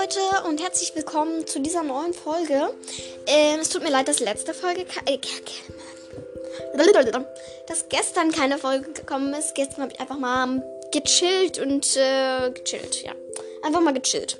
Leute 0.00 0.48
und 0.48 0.62
herzlich 0.62 0.94
willkommen 0.94 1.46
zu 1.46 1.60
dieser 1.60 1.82
neuen 1.82 2.14
Folge. 2.14 2.72
Ähm, 3.26 3.58
es 3.60 3.68
tut 3.68 3.82
mir 3.82 3.90
leid, 3.90 4.08
dass 4.08 4.18
letzte 4.18 4.54
Folge, 4.54 4.86
äh, 5.04 5.18
dass 7.66 7.88
gestern 7.90 8.30
keine 8.30 8.56
Folge 8.56 8.92
gekommen 8.92 9.34
ist. 9.34 9.54
Gestern 9.54 9.82
habe 9.82 9.92
ich 9.92 10.00
einfach 10.00 10.16
mal 10.16 10.62
gechillt 10.90 11.58
und 11.58 11.98
äh, 11.98 12.50
gechillt, 12.50 13.02
ja, 13.02 13.12
einfach 13.62 13.82
mal 13.82 13.92
gechillt. 13.92 14.38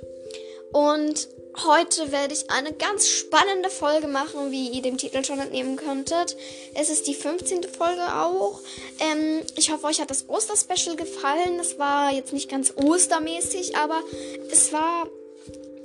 Und 0.71 1.27
Heute 1.65 2.13
werde 2.13 2.33
ich 2.33 2.49
eine 2.49 2.71
ganz 2.71 3.09
spannende 3.09 3.69
Folge 3.69 4.07
machen, 4.07 4.51
wie 4.51 4.69
ihr 4.69 4.81
dem 4.81 4.97
Titel 4.97 5.21
schon 5.25 5.37
entnehmen 5.37 5.75
könntet. 5.75 6.37
Es 6.75 6.89
ist 6.89 7.07
die 7.07 7.13
15. 7.13 7.63
Folge 7.63 8.01
auch. 8.15 8.61
Ähm, 8.99 9.41
ich 9.57 9.69
hoffe, 9.69 9.87
euch 9.87 9.99
hat 9.99 10.09
das 10.09 10.29
Osterspecial 10.29 10.95
gefallen. 10.95 11.59
Es 11.59 11.77
war 11.77 12.13
jetzt 12.13 12.31
nicht 12.31 12.49
ganz 12.49 12.73
ostermäßig, 12.77 13.75
aber 13.75 14.01
es 14.49 14.71
war 14.71 15.09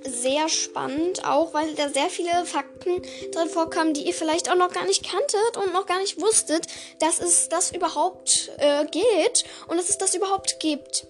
sehr 0.09 0.49
spannend, 0.49 1.25
auch 1.25 1.55
weil 1.55 1.75
da 1.75 1.89
sehr 1.89 2.09
viele 2.09 2.45
Fakten 2.45 3.03
drin 3.33 3.49
vorkamen, 3.49 3.95
die 3.95 4.03
ihr 4.03 4.15
vielleicht 4.15 4.51
auch 4.51 4.57
noch 4.57 4.73
gar 4.73 4.85
nicht 4.85 5.09
kanntet 5.09 5.57
und 5.57 5.73
noch 5.73 5.87
gar 5.87 5.99
nicht 6.01 6.21
wusstet, 6.21 6.67
dass 7.01 7.21
es 7.21 7.49
das 7.49 7.73
überhaupt 7.73 8.51
äh, 8.59 8.85
geht 8.87 9.45
und 9.69 9.77
dass 9.77 9.89
es 9.89 9.99
das 9.99 10.15
überhaupt 10.15 10.61
gibt. 10.61 11.07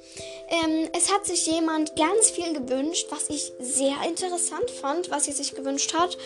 Ähm, 0.48 0.88
es 0.96 1.12
hat 1.12 1.26
sich 1.26 1.46
jemand 1.46 1.96
ganz 1.96 2.30
viel 2.30 2.52
gewünscht, 2.52 3.06
was 3.10 3.28
ich 3.30 3.52
sehr 3.58 3.96
interessant 4.06 4.70
fand, 4.70 5.10
was 5.10 5.24
sie 5.24 5.32
sich 5.32 5.54
gewünscht 5.54 5.94
hat. 5.94 6.16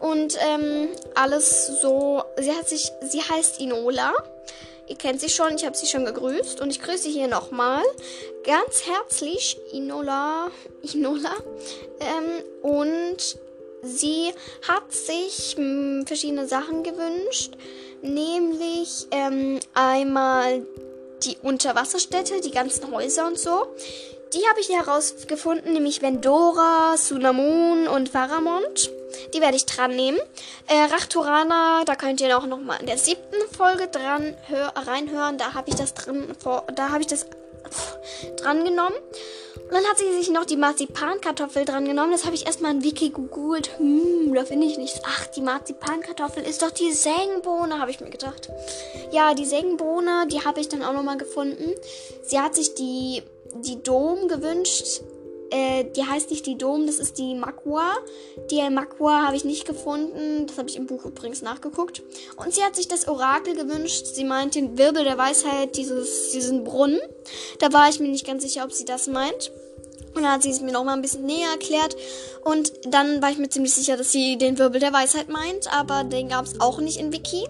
Und 0.00 0.38
ähm, 0.40 0.88
alles 1.14 1.66
so, 1.80 2.22
sie 2.38 2.52
hat 2.52 2.68
sich, 2.68 2.92
sie 3.02 3.22
heißt 3.22 3.60
Inola. 3.60 4.12
Ihr 4.86 4.96
kennt 4.96 5.20
sie 5.20 5.30
schon, 5.30 5.54
ich 5.56 5.64
habe 5.64 5.76
sie 5.76 5.86
schon 5.86 6.04
gegrüßt 6.04 6.60
und 6.60 6.70
ich 6.70 6.80
grüße 6.80 7.08
hier 7.08 7.26
nochmal 7.26 7.82
ganz 8.44 8.86
herzlich 8.86 9.58
Inola. 9.72 10.50
Inola. 10.92 11.34
Ähm, 12.00 12.44
und 12.62 13.38
sie 13.82 14.32
hat 14.68 14.92
sich 14.92 15.56
mh, 15.56 15.64
hm, 15.64 16.06
verschiedene 16.06 16.46
Sachen 16.46 16.82
gewünscht, 16.82 17.54
nämlich 18.02 19.06
ähm, 19.10 19.58
einmal 19.72 20.66
die 21.24 21.38
Unterwasserstädte, 21.42 22.42
die 22.42 22.50
ganzen 22.50 22.90
Häuser 22.90 23.26
und 23.26 23.38
so. 23.38 23.66
Die 24.32 24.48
habe 24.48 24.60
ich 24.60 24.68
herausgefunden, 24.70 25.72
nämlich 25.72 26.02
Vendora, 26.02 26.96
Sunamun 26.96 27.86
und 27.88 28.08
Faramond. 28.08 28.90
Die 29.32 29.40
werde 29.40 29.56
ich 29.56 29.66
dran 29.66 29.94
nehmen. 29.94 30.18
Äh, 30.66 30.92
Rachturana, 30.92 31.84
da 31.84 31.94
könnt 31.94 32.20
ihr 32.20 32.36
auch 32.36 32.46
noch 32.46 32.60
mal 32.60 32.76
in 32.80 32.86
der 32.86 32.98
siebten 32.98 33.36
Folge 33.56 33.88
dran 33.88 34.36
hör, 34.46 34.72
reinhören. 34.76 35.38
Da 35.38 35.54
habe 35.54 35.70
ich 35.70 35.76
das 35.76 35.94
drin, 35.94 36.34
vor, 36.42 36.64
da 36.74 36.90
habe 36.90 37.02
ich 37.02 37.06
das 37.06 37.26
pff, 37.68 37.96
dran 38.36 38.64
genommen. 38.64 38.96
Und 39.68 39.72
dann 39.72 39.84
hat 39.86 39.98
sie 39.98 40.12
sich 40.12 40.30
noch 40.30 40.44
die 40.44 40.56
Marzipankartoffel 40.56 41.64
dran 41.64 41.84
genommen. 41.86 42.12
Das 42.12 42.26
habe 42.26 42.34
ich 42.34 42.46
erstmal 42.46 42.72
in 42.72 42.84
Wiki 42.84 43.10
gegoogelt. 43.10 43.78
Hm, 43.78 44.34
da 44.34 44.44
finde 44.44 44.66
ich 44.66 44.78
nichts. 44.78 45.00
Ach, 45.04 45.26
die 45.26 45.40
Marzipankartoffel 45.40 46.42
ist 46.44 46.62
doch 46.62 46.70
die 46.70 46.92
Sengenbohne, 46.92 47.78
habe 47.78 47.90
ich 47.90 48.00
mir 48.00 48.10
gedacht. 48.10 48.50
Ja, 49.10 49.34
die 49.34 49.46
Sengenbohne, 49.46 50.26
die 50.30 50.44
habe 50.44 50.60
ich 50.60 50.68
dann 50.68 50.82
auch 50.82 50.92
nochmal 50.92 51.16
gefunden. 51.16 51.74
Sie 52.22 52.38
hat 52.38 52.54
sich 52.54 52.74
die 52.74 53.22
die 53.62 53.82
Dom 53.82 54.28
gewünscht. 54.28 55.02
Äh, 55.50 55.84
die 55.94 56.04
heißt 56.04 56.30
nicht 56.30 56.46
die 56.46 56.58
Dom, 56.58 56.86
das 56.86 56.98
ist 56.98 57.18
die 57.18 57.34
Makwa. 57.34 57.92
Die 58.50 58.68
Makwa 58.70 59.26
habe 59.26 59.36
ich 59.36 59.44
nicht 59.44 59.66
gefunden. 59.66 60.46
Das 60.46 60.58
habe 60.58 60.68
ich 60.68 60.76
im 60.76 60.86
Buch 60.86 61.04
übrigens 61.04 61.42
nachgeguckt. 61.42 62.02
Und 62.36 62.52
sie 62.52 62.62
hat 62.62 62.74
sich 62.74 62.88
das 62.88 63.06
Orakel 63.06 63.54
gewünscht. 63.54 64.06
Sie 64.06 64.24
meint 64.24 64.54
den 64.54 64.78
Wirbel 64.78 65.04
der 65.04 65.18
Weisheit, 65.18 65.76
dieses, 65.76 66.32
diesen 66.32 66.64
Brunnen. 66.64 67.00
Da 67.60 67.72
war 67.72 67.88
ich 67.88 68.00
mir 68.00 68.08
nicht 68.08 68.26
ganz 68.26 68.42
sicher, 68.42 68.64
ob 68.64 68.72
sie 68.72 68.84
das 68.84 69.06
meint. 69.06 69.52
Und 70.14 70.22
dann 70.22 70.32
hat 70.32 70.42
sie 70.42 70.50
es 70.50 70.60
mir 70.60 70.72
noch 70.72 70.84
mal 70.84 70.94
ein 70.94 71.02
bisschen 71.02 71.26
näher 71.26 71.50
erklärt. 71.50 71.96
Und 72.44 72.72
dann 72.86 73.20
war 73.20 73.30
ich 73.30 73.38
mir 73.38 73.48
ziemlich 73.48 73.74
sicher, 73.74 73.96
dass 73.96 74.12
sie 74.12 74.38
den 74.38 74.58
Wirbel 74.58 74.80
der 74.80 74.92
Weisheit 74.92 75.28
meint. 75.28 75.72
Aber 75.72 76.04
den 76.04 76.28
gab 76.28 76.46
es 76.46 76.60
auch 76.60 76.80
nicht 76.80 76.98
in 76.98 77.12
Wiki. 77.12 77.44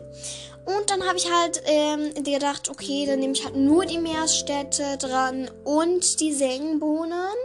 Und 0.66 0.90
dann 0.90 1.06
habe 1.06 1.18
ich 1.18 1.30
halt 1.30 1.62
ähm, 1.66 2.14
gedacht, 2.22 2.70
okay, 2.70 3.04
dann 3.06 3.20
nehme 3.20 3.34
ich 3.34 3.44
halt 3.44 3.56
nur 3.56 3.84
die 3.84 3.98
Meeresstädte 3.98 4.96
dran 4.98 5.50
und 5.64 6.20
die 6.20 6.32
Sengenbohnen. 6.32 7.36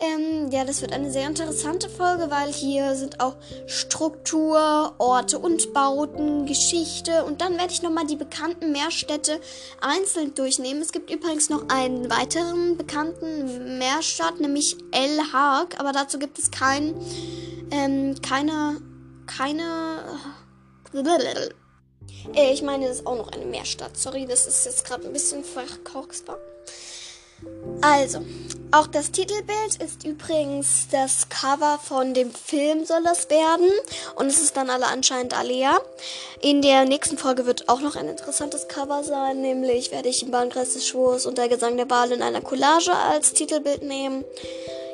Ähm, 0.00 0.50
ja, 0.50 0.64
das 0.64 0.82
wird 0.82 0.92
eine 0.92 1.10
sehr 1.12 1.28
interessante 1.28 1.88
Folge, 1.88 2.28
weil 2.28 2.52
hier 2.52 2.96
sind 2.96 3.20
auch 3.20 3.36
Struktur, 3.66 4.94
Orte 4.98 5.38
und 5.38 5.72
Bauten, 5.72 6.46
Geschichte 6.46 7.24
und 7.24 7.40
dann 7.40 7.56
werde 7.58 7.72
ich 7.72 7.82
nochmal 7.82 8.04
die 8.04 8.16
bekannten 8.16 8.72
Meerstädte 8.72 9.40
einzeln 9.80 10.34
durchnehmen. 10.34 10.82
Es 10.82 10.90
gibt 10.90 11.10
übrigens 11.10 11.48
noch 11.48 11.68
einen 11.68 12.10
weiteren 12.10 12.76
bekannten 12.76 13.78
Meerstadt, 13.78 14.40
nämlich 14.40 14.76
El 14.90 15.20
Haag, 15.32 15.78
aber 15.78 15.92
dazu 15.92 16.18
gibt 16.18 16.40
es 16.40 16.50
kein, 16.50 16.94
ähm, 17.70 18.16
keine, 18.20 18.80
keine, 19.26 20.02
äh, 22.34 22.52
ich 22.52 22.62
meine, 22.62 22.88
das 22.88 22.98
ist 22.98 23.06
auch 23.06 23.16
noch 23.16 23.32
eine 23.32 23.44
Meerstadt. 23.44 23.96
Sorry, 23.96 24.26
das 24.26 24.46
ist 24.46 24.64
jetzt 24.66 24.84
gerade 24.84 25.06
ein 25.06 25.12
bisschen 25.12 25.44
verkorksbar. 25.44 26.38
Also, 27.80 28.24
auch 28.70 28.86
das 28.86 29.10
Titelbild 29.10 29.76
ist 29.82 30.04
übrigens 30.04 30.88
das 30.90 31.28
Cover 31.28 31.78
von 31.78 32.14
dem 32.14 32.32
Film 32.32 32.84
soll 32.86 33.02
das 33.02 33.28
werden. 33.28 33.70
Und 34.16 34.26
es 34.26 34.40
ist 34.40 34.56
dann 34.56 34.70
alle 34.70 34.86
anscheinend 34.86 35.36
Alea. 35.36 35.78
In 36.40 36.62
der 36.62 36.84
nächsten 36.86 37.18
Folge 37.18 37.44
wird 37.44 37.68
auch 37.68 37.80
noch 37.80 37.96
ein 37.96 38.08
interessantes 38.08 38.68
Cover 38.68 39.04
sein. 39.04 39.42
Nämlich 39.42 39.92
werde 39.92 40.08
ich 40.08 40.20
den 40.20 40.30
Bahnkreis 40.30 40.72
des 40.72 40.86
Schwurs 40.86 41.26
und 41.26 41.36
der 41.36 41.48
Gesang 41.48 41.76
der 41.76 41.90
Wahl 41.90 42.12
in 42.12 42.22
einer 42.22 42.40
Collage 42.40 42.94
als 42.94 43.32
Titelbild 43.34 43.82
nehmen. 43.82 44.24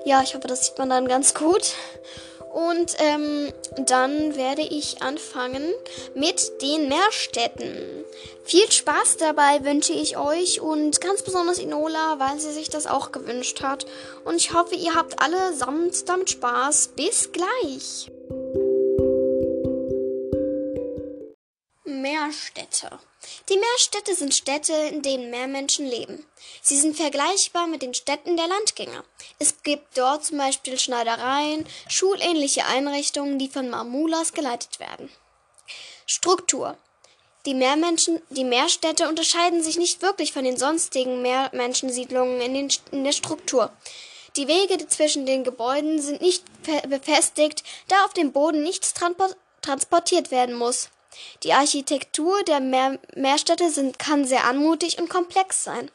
Ja, 0.05 0.23
ich 0.23 0.35
hoffe, 0.35 0.49
das 0.49 0.67
sieht 0.67 0.79
man 0.79 0.91
dann 0.91 1.07
ganz 1.07 1.35
gut. 1.35 1.75
Und 2.53 2.97
ähm, 2.99 3.53
dann 3.87 4.37
werde 4.37 4.63
ich 4.63 5.03
anfangen 5.03 5.73
mit 6.15 6.61
den 6.63 6.89
Meerstädten. 6.89 8.05
Viel 8.43 8.71
Spaß 8.71 9.19
dabei 9.19 9.65
wünsche 9.65 9.93
ich 9.93 10.17
euch 10.17 10.61
und 10.61 11.01
ganz 11.01 11.23
besonders 11.23 11.61
Inola, 11.61 12.19
weil 12.19 12.41
sie 12.41 12.53
sich 12.53 12.69
das 12.69 12.89
auch 12.89 13.13
gewünscht 13.13 13.63
hat. 13.63 13.87
Und 14.25 14.35
ich 14.35 14.53
hoffe, 14.53 14.75
ihr 14.75 14.95
habt 14.97 15.23
allesamt 15.23 16.09
damit 16.09 16.31
Spaß. 16.31 16.91
Bis 16.97 17.31
gleich. 17.31 18.11
Meerstädte. 21.91 22.99
Die 23.49 23.59
Meerstädte 23.59 24.15
sind 24.15 24.35
Städte, 24.35 24.73
in 24.73 25.03
denen 25.03 25.31
mehr 25.31 25.47
Menschen 25.47 25.87
leben. 25.87 26.27
Sie 26.63 26.79
sind 26.79 26.97
vergleichbar 26.97 27.67
mit 27.67 27.83
den 27.83 27.93
Städten 27.93 28.37
der 28.37 28.47
Landgänger. 28.47 29.05
Es 29.39 29.63
gibt 29.63 29.99
dort 29.99 30.25
zum 30.25 30.39
Beispiel 30.39 30.79
Schneidereien, 30.79 31.67
schulähnliche 31.89 32.65
Einrichtungen, 32.65 33.39
die 33.39 33.49
von 33.49 33.69
Mamulas 33.69 34.33
geleitet 34.33 34.81
werden. 34.81 35.11
Struktur. 36.07 36.77
Die, 37.47 37.55
Meermenschen, 37.55 38.21
die 38.31 38.45
Meerstädte 38.45 39.09
unterscheiden 39.09 39.63
sich 39.63 39.79
nicht 39.79 40.03
wirklich 40.03 40.33
von 40.33 40.45
den 40.45 40.57
sonstigen 40.57 41.23
Meermenschensiedlungen 41.23 42.41
in, 42.41 42.55
den, 42.55 42.73
in 42.93 43.05
der 43.05 43.13
Struktur. 43.13 43.73
Die 44.37 44.47
Wege 44.47 44.87
zwischen 44.89 45.27
den 45.27 45.43
Gebäuden 45.43 46.01
sind 46.01 46.21
nicht 46.21 46.45
befestigt, 46.89 47.65
da 47.89 48.05
auf 48.05 48.13
dem 48.13 48.33
Boden 48.33 48.63
nichts 48.63 48.95
transportiert 49.63 50.31
werden 50.31 50.55
muss. 50.55 50.91
Die 51.43 51.53
Architektur 51.53 52.43
der 52.45 52.61
Meer 52.61 52.99
Meerstädte 53.15 53.71
sind, 53.71 53.99
kann 53.99 54.25
sehr 54.25 54.45
anmutig 54.45 54.99
und 54.99 55.11
komplex 55.11 55.65
sein. 55.65 55.91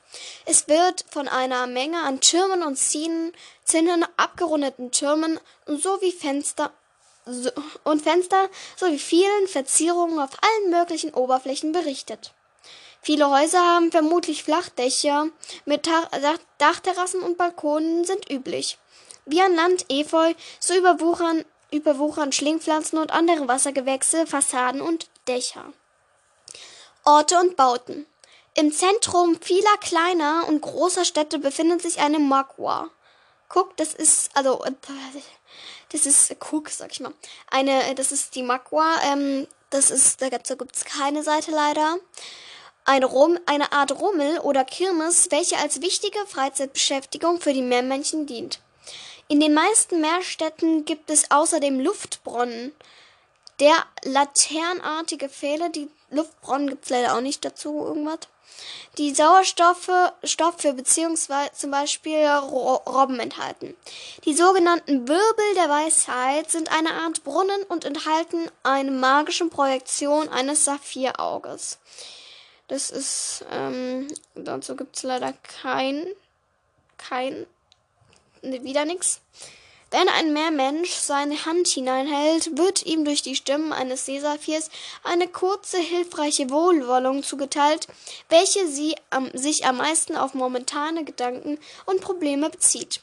Es 0.45 0.67
wird 0.67 1.05
von 1.09 1.27
einer 1.27 1.67
Menge 1.67 2.01
an 2.01 2.19
Türmen 2.19 2.63
und 2.63 2.77
Zinnen, 2.77 3.31
Zinnen 3.63 4.05
abgerundeten 4.17 4.91
Türmen 4.91 5.39
sowie 5.65 6.11
Fenster 6.11 6.71
so, 7.25 7.49
und 7.83 8.01
Fenster 8.01 8.49
sowie 8.75 8.99
vielen 8.99 9.47
Verzierungen 9.47 10.19
auf 10.19 10.31
allen 10.41 10.71
möglichen 10.71 11.13
Oberflächen 11.13 11.71
berichtet. 11.71 12.33
Viele 13.01 13.29
Häuser 13.29 13.59
haben 13.59 13.91
vermutlich 13.91 14.43
Flachdächer 14.43 15.27
mit 15.65 15.87
Dachterrassen 16.57 17.21
und 17.21 17.37
Balkonen 17.37 18.03
sind 18.03 18.31
üblich. 18.31 18.77
Wie 19.25 19.41
an 19.41 19.55
Land 19.55 19.85
Efeu, 19.89 20.33
so 20.59 20.75
überwuchern 20.75 21.45
überwuchern 21.71 22.31
Schlingpflanzen 22.31 22.99
und 22.99 23.11
andere 23.11 23.47
Wassergewächse 23.47 24.27
Fassaden 24.27 24.81
und 24.81 25.07
Dächer. 25.27 25.73
Orte 27.03 27.39
und 27.39 27.55
Bauten. 27.55 28.05
Im 28.55 28.71
Zentrum 28.71 29.37
vieler 29.41 29.77
kleiner 29.81 30.45
und 30.47 30.61
großer 30.61 31.05
Städte 31.05 31.39
befindet 31.39 31.81
sich 31.81 31.99
eine 31.99 32.19
Magua. 32.19 32.89
Guck, 33.49 33.75
das 33.77 33.93
ist, 33.93 34.31
also, 34.33 34.63
das 35.91 36.05
ist, 36.05 36.35
guck, 36.39 36.69
sag 36.69 36.91
ich 36.91 36.99
mal. 36.99 37.13
Eine, 37.51 37.95
das 37.95 38.11
ist 38.11 38.35
die 38.35 38.43
Magua, 38.43 38.95
ähm, 39.03 39.47
das 39.69 39.91
ist, 39.91 40.21
da 40.21 40.29
gibt's, 40.29 40.49
da 40.49 40.55
gibt's 40.55 40.85
keine 40.85 41.21
Seite 41.21 41.51
leider. 41.51 41.97
Eine, 42.85 43.07
Rum, 43.07 43.37
eine 43.45 43.71
Art 43.71 43.99
Rummel 43.99 44.39
oder 44.39 44.63
Kirmes, 44.63 45.31
welche 45.31 45.57
als 45.57 45.81
wichtige 45.81 46.19
Freizeitbeschäftigung 46.27 47.41
für 47.41 47.51
die 47.51 47.61
Meermännchen 47.61 48.25
dient. 48.25 48.59
In 49.27 49.39
den 49.39 49.53
meisten 49.53 50.01
Meerstädten 50.01 50.85
gibt 50.85 51.09
es 51.09 51.31
außerdem 51.31 51.79
Luftbrunnen. 51.79 52.73
Der 53.59 53.73
laternartige 54.03 55.29
Pfähle, 55.29 55.71
die 55.71 55.89
Luftbrunnen 56.11 56.69
gibt's 56.69 56.89
leider 56.89 57.15
auch 57.15 57.21
nicht 57.21 57.43
dazu 57.43 57.83
irgendwas. 57.85 58.19
die 58.97 59.13
Sauerstoffe 59.13 59.91
Stoffe 60.23 60.73
bzw. 60.73 61.49
zum 61.53 61.71
Beispiel 61.71 62.25
Ro 62.25 62.75
Robben 62.85 63.19
enthalten. 63.19 63.75
Die 64.25 64.33
sogenannten 64.33 65.07
Wirbel 65.07 65.55
der 65.55 65.69
Weisheit 65.69 66.51
sind 66.51 66.71
eine 66.71 66.93
Art 66.93 67.23
Brunnen 67.23 67.63
und 67.63 67.85
enthalten 67.85 68.49
eine 68.63 68.91
magische 68.91 69.47
Projektion 69.47 70.29
eines 70.29 70.65
Saphirauges. 70.65 71.79
Das 72.67 72.89
ist, 72.89 73.45
ähm, 73.51 74.07
dazu 74.35 74.75
gibt 74.75 74.95
es 74.97 75.03
leider 75.03 75.33
kein, 75.61 76.07
kein, 76.97 77.45
wieder 78.63 78.85
nichts. 78.85 79.21
Wenn 79.91 80.09
ein 80.09 80.33
Meermensch 80.33 80.91
seine 80.91 81.45
Hand 81.45 81.67
hineinhält, 81.67 82.57
wird 82.57 82.85
ihm 82.85 83.05
durch 83.05 83.21
die 83.21 83.35
Stimmen 83.35 83.71
eines 83.71 84.05
Seesafirs 84.05 84.69
eine 85.03 85.27
kurze, 85.27 85.77
hilfreiche 85.77 86.49
Wohlwollung 86.49 87.23
zugeteilt, 87.23 87.87
welche 88.29 88.67
sie 88.67 88.95
am, 89.09 89.29
sich 89.33 89.65
am 89.65 89.77
meisten 89.77 90.17
auf 90.17 90.33
momentane 90.33 91.05
Gedanken 91.05 91.59
und 91.85 92.01
Probleme 92.01 92.49
bezieht. 92.49 93.01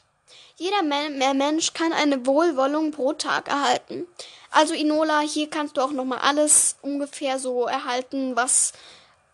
Jeder 0.56 0.82
Meermensch 0.82 1.72
kann 1.72 1.92
eine 1.92 2.26
Wohlwollung 2.26 2.90
pro 2.90 3.14
Tag 3.14 3.48
erhalten. 3.48 4.06
Also 4.50 4.74
Inola, 4.74 5.20
hier 5.20 5.48
kannst 5.48 5.76
du 5.76 5.80
auch 5.80 5.92
nochmal 5.92 6.18
alles 6.18 6.76
ungefähr 6.82 7.38
so 7.38 7.66
erhalten, 7.66 8.36
was, 8.36 8.72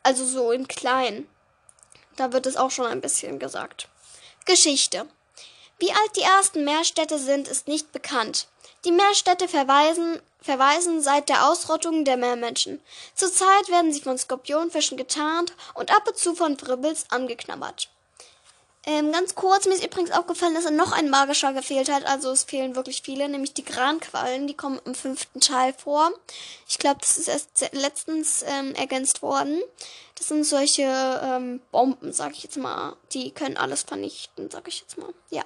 also 0.03 0.25
so 0.25 0.53
in 0.53 0.69
klein. 0.69 1.27
Da 2.15 2.33
wird 2.33 2.47
es 2.47 2.57
auch 2.57 2.71
schon 2.71 2.87
ein 2.87 3.01
bisschen 3.01 3.39
gesagt. 3.41 3.89
Geschichte. 4.45 5.07
Wie 5.79 5.93
alt 5.93 6.17
die 6.17 6.23
ersten 6.23 6.65
Meerstädte 6.65 7.19
sind, 7.19 7.47
ist 7.47 7.69
nicht 7.69 7.93
bekannt. 7.93 8.49
Die 8.85 8.93
Meerstädte 8.93 9.47
verweisen, 9.47 10.21
verweisen 10.41 11.01
seit 11.01 11.29
der 11.29 11.49
Ausrottung 11.49 12.05
der 12.05 12.17
Meermenschen. 12.17 12.81
Zurzeit 13.15 13.69
werden 13.69 13.93
sie 13.93 14.01
von 14.01 14.19
Skorpionfischen 14.19 14.97
getarnt 14.97 15.53
und 15.75 15.95
ab 15.95 16.09
und 16.09 16.17
zu 16.17 16.35
von 16.35 16.61
Wribbels 16.61 17.07
angeknabbert. 17.11 17.91
Ähm, 18.89 19.13
ganz 19.13 19.35
kurz, 19.35 19.67
mir 19.67 19.75
ist 19.75 19.85
übrigens 19.85 20.13
aufgefallen, 20.13 20.55
dass 20.55 20.71
noch 20.71 20.93
ein 20.93 21.11
magischer 21.11 21.53
gefehlt 21.53 21.91
hat. 21.93 22.07
Also 22.07 22.31
es 22.31 22.45
fehlen 22.45 22.75
wirklich 22.75 23.03
viele, 23.03 23.29
nämlich 23.29 23.53
die 23.53 23.65
Granquallen. 23.65 24.47
Die 24.47 24.57
kommen 24.57 24.81
im 24.87 24.95
fünften 24.95 25.41
Teil 25.41 25.75
vor. 25.75 26.11
Ich 26.67 26.79
glaube, 26.79 26.97
das 27.03 27.19
ist 27.19 27.29
erst 27.29 27.69
letztens 27.73 28.43
ähm, 28.49 28.75
ergänzt 28.75 29.21
worden. 29.21 29.61
Das 30.15 30.29
sind 30.29 30.45
solche 30.45 30.85
ähm, 31.23 31.61
Bomben, 31.71 32.15
sag 32.15 32.33
ich 32.33 32.43
jetzt 32.43 32.57
mal. 32.57 32.97
Die 33.13 33.31
können 33.31 33.59
alles 33.59 33.83
vernichten, 33.83 34.51
sag 34.51 34.67
ich 34.69 34.81
jetzt 34.81 34.97
mal. 34.97 35.13
Ja. 35.29 35.45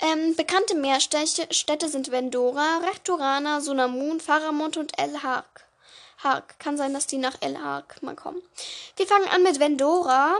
Ähm, 0.00 0.34
bekannte 0.34 0.74
Meerstädte 0.74 1.88
sind 1.90 2.10
Vendora, 2.10 2.78
Rechturana, 2.78 3.60
Sunamun, 3.60 4.20
Faramond 4.20 4.78
und 4.78 4.98
El 4.98 5.22
Hark. 5.22 5.66
Hark. 6.16 6.58
Kann 6.58 6.78
sein, 6.78 6.94
dass 6.94 7.06
die 7.06 7.18
nach 7.18 7.36
El 7.42 7.58
Hark 7.58 8.02
mal 8.02 8.16
kommen. 8.16 8.40
Wir 8.96 9.06
fangen 9.06 9.28
an 9.28 9.42
mit 9.42 9.60
Vendora. 9.60 10.34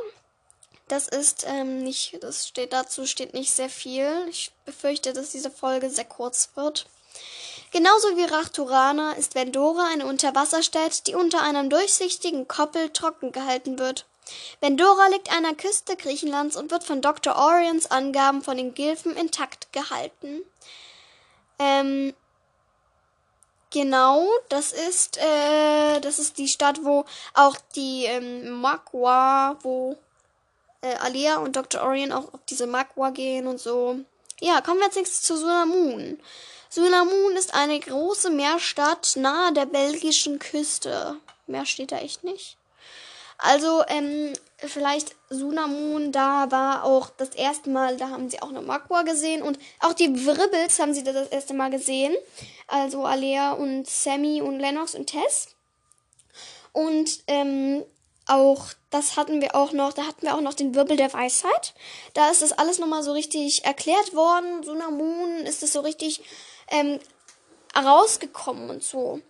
Das 0.88 1.08
ist 1.08 1.44
ähm, 1.46 1.82
nicht, 1.82 2.22
das 2.22 2.46
steht 2.46 2.72
dazu, 2.72 3.06
steht 3.06 3.32
nicht 3.32 3.50
sehr 3.50 3.70
viel. 3.70 4.26
Ich 4.28 4.52
befürchte, 4.64 5.12
dass 5.12 5.30
diese 5.30 5.50
Folge 5.50 5.88
sehr 5.88 6.04
kurz 6.04 6.50
wird. 6.54 6.86
Genauso 7.70 8.16
wie 8.16 8.24
Rachturana 8.24 9.12
ist 9.12 9.34
Vendora 9.34 9.88
eine 9.90 10.06
Unterwasserstadt, 10.06 11.06
die 11.06 11.14
unter 11.14 11.42
einem 11.42 11.70
durchsichtigen 11.70 12.46
Koppel 12.46 12.90
trocken 12.90 13.32
gehalten 13.32 13.78
wird. 13.78 14.06
Vendora 14.60 15.08
liegt 15.08 15.32
an 15.32 15.42
der 15.42 15.54
Küste 15.54 15.96
Griechenlands 15.96 16.56
und 16.56 16.70
wird 16.70 16.84
von 16.84 17.02
Dr. 17.02 17.36
Orions 17.36 17.90
Angaben 17.90 18.42
von 18.42 18.56
den 18.56 18.74
Gilfen 18.74 19.16
intakt 19.16 19.72
gehalten. 19.72 20.42
Ähm, 21.58 22.14
genau, 23.70 24.26
das 24.48 24.72
ist, 24.72 25.18
äh, 25.18 26.00
das 26.00 26.18
ist 26.18 26.38
die 26.38 26.48
Stadt, 26.48 26.84
wo 26.84 27.04
auch 27.34 27.56
die 27.74 28.04
ähm, 28.04 28.60
Makwa, 28.60 29.58
wo 29.62 29.98
äh, 30.84 30.96
Alia 31.00 31.38
und 31.38 31.56
Dr. 31.56 31.82
Orion 31.82 32.12
auch 32.12 32.32
auf 32.34 32.40
diese 32.48 32.66
Magua 32.66 33.10
gehen 33.10 33.46
und 33.46 33.58
so. 33.58 33.98
Ja, 34.40 34.60
kommen 34.60 34.80
wir 34.80 34.90
jetzt 34.94 35.24
zu 35.24 35.36
Sunamun. 35.36 36.20
Sunamun 36.68 37.36
ist 37.36 37.54
eine 37.54 37.78
große 37.78 38.30
Meerstadt 38.30 39.16
nahe 39.16 39.52
der 39.52 39.66
belgischen 39.66 40.38
Küste. 40.38 41.16
Mehr 41.46 41.66
steht 41.66 41.92
da 41.92 41.98
echt 41.98 42.24
nicht. 42.24 42.56
Also, 43.38 43.82
ähm, 43.88 44.32
vielleicht 44.58 45.14
Sunamun, 45.28 46.12
da 46.12 46.50
war 46.50 46.84
auch 46.84 47.10
das 47.10 47.30
erste 47.30 47.70
Mal, 47.70 47.96
da 47.96 48.10
haben 48.10 48.30
sie 48.30 48.40
auch 48.42 48.48
eine 48.48 48.62
Magua 48.62 49.02
gesehen 49.02 49.42
und 49.42 49.58
auch 49.80 49.92
die 49.92 50.26
Wribbels 50.26 50.78
haben 50.78 50.94
sie 50.94 51.04
da 51.04 51.12
das 51.12 51.28
erste 51.28 51.54
Mal 51.54 51.70
gesehen. 51.70 52.14
Also 52.66 53.04
Alea 53.04 53.52
und 53.52 53.88
Sammy 53.88 54.40
und 54.40 54.58
Lennox 54.60 54.94
und 54.94 55.06
Tess. 55.06 55.48
Und 56.72 57.22
ähm, 57.28 57.84
auch, 58.26 58.66
das 58.90 59.16
hatten 59.16 59.40
wir 59.40 59.54
auch 59.54 59.72
noch, 59.72 59.92
da 59.92 60.06
hatten 60.06 60.22
wir 60.22 60.34
auch 60.34 60.40
noch 60.40 60.54
den 60.54 60.74
Wirbel 60.74 60.96
der 60.96 61.12
Weisheit. 61.12 61.74
Da 62.14 62.30
ist 62.30 62.42
das 62.42 62.52
alles 62.52 62.78
nochmal 62.78 63.02
so 63.02 63.12
richtig 63.12 63.64
erklärt 63.64 64.14
worden. 64.14 64.62
Sunamun 64.62 65.40
ist 65.40 65.62
es 65.62 65.72
so 65.72 65.80
richtig 65.80 66.22
ähm, 66.68 66.98
rausgekommen 67.76 68.70
und 68.70 68.82
so. 68.82 69.20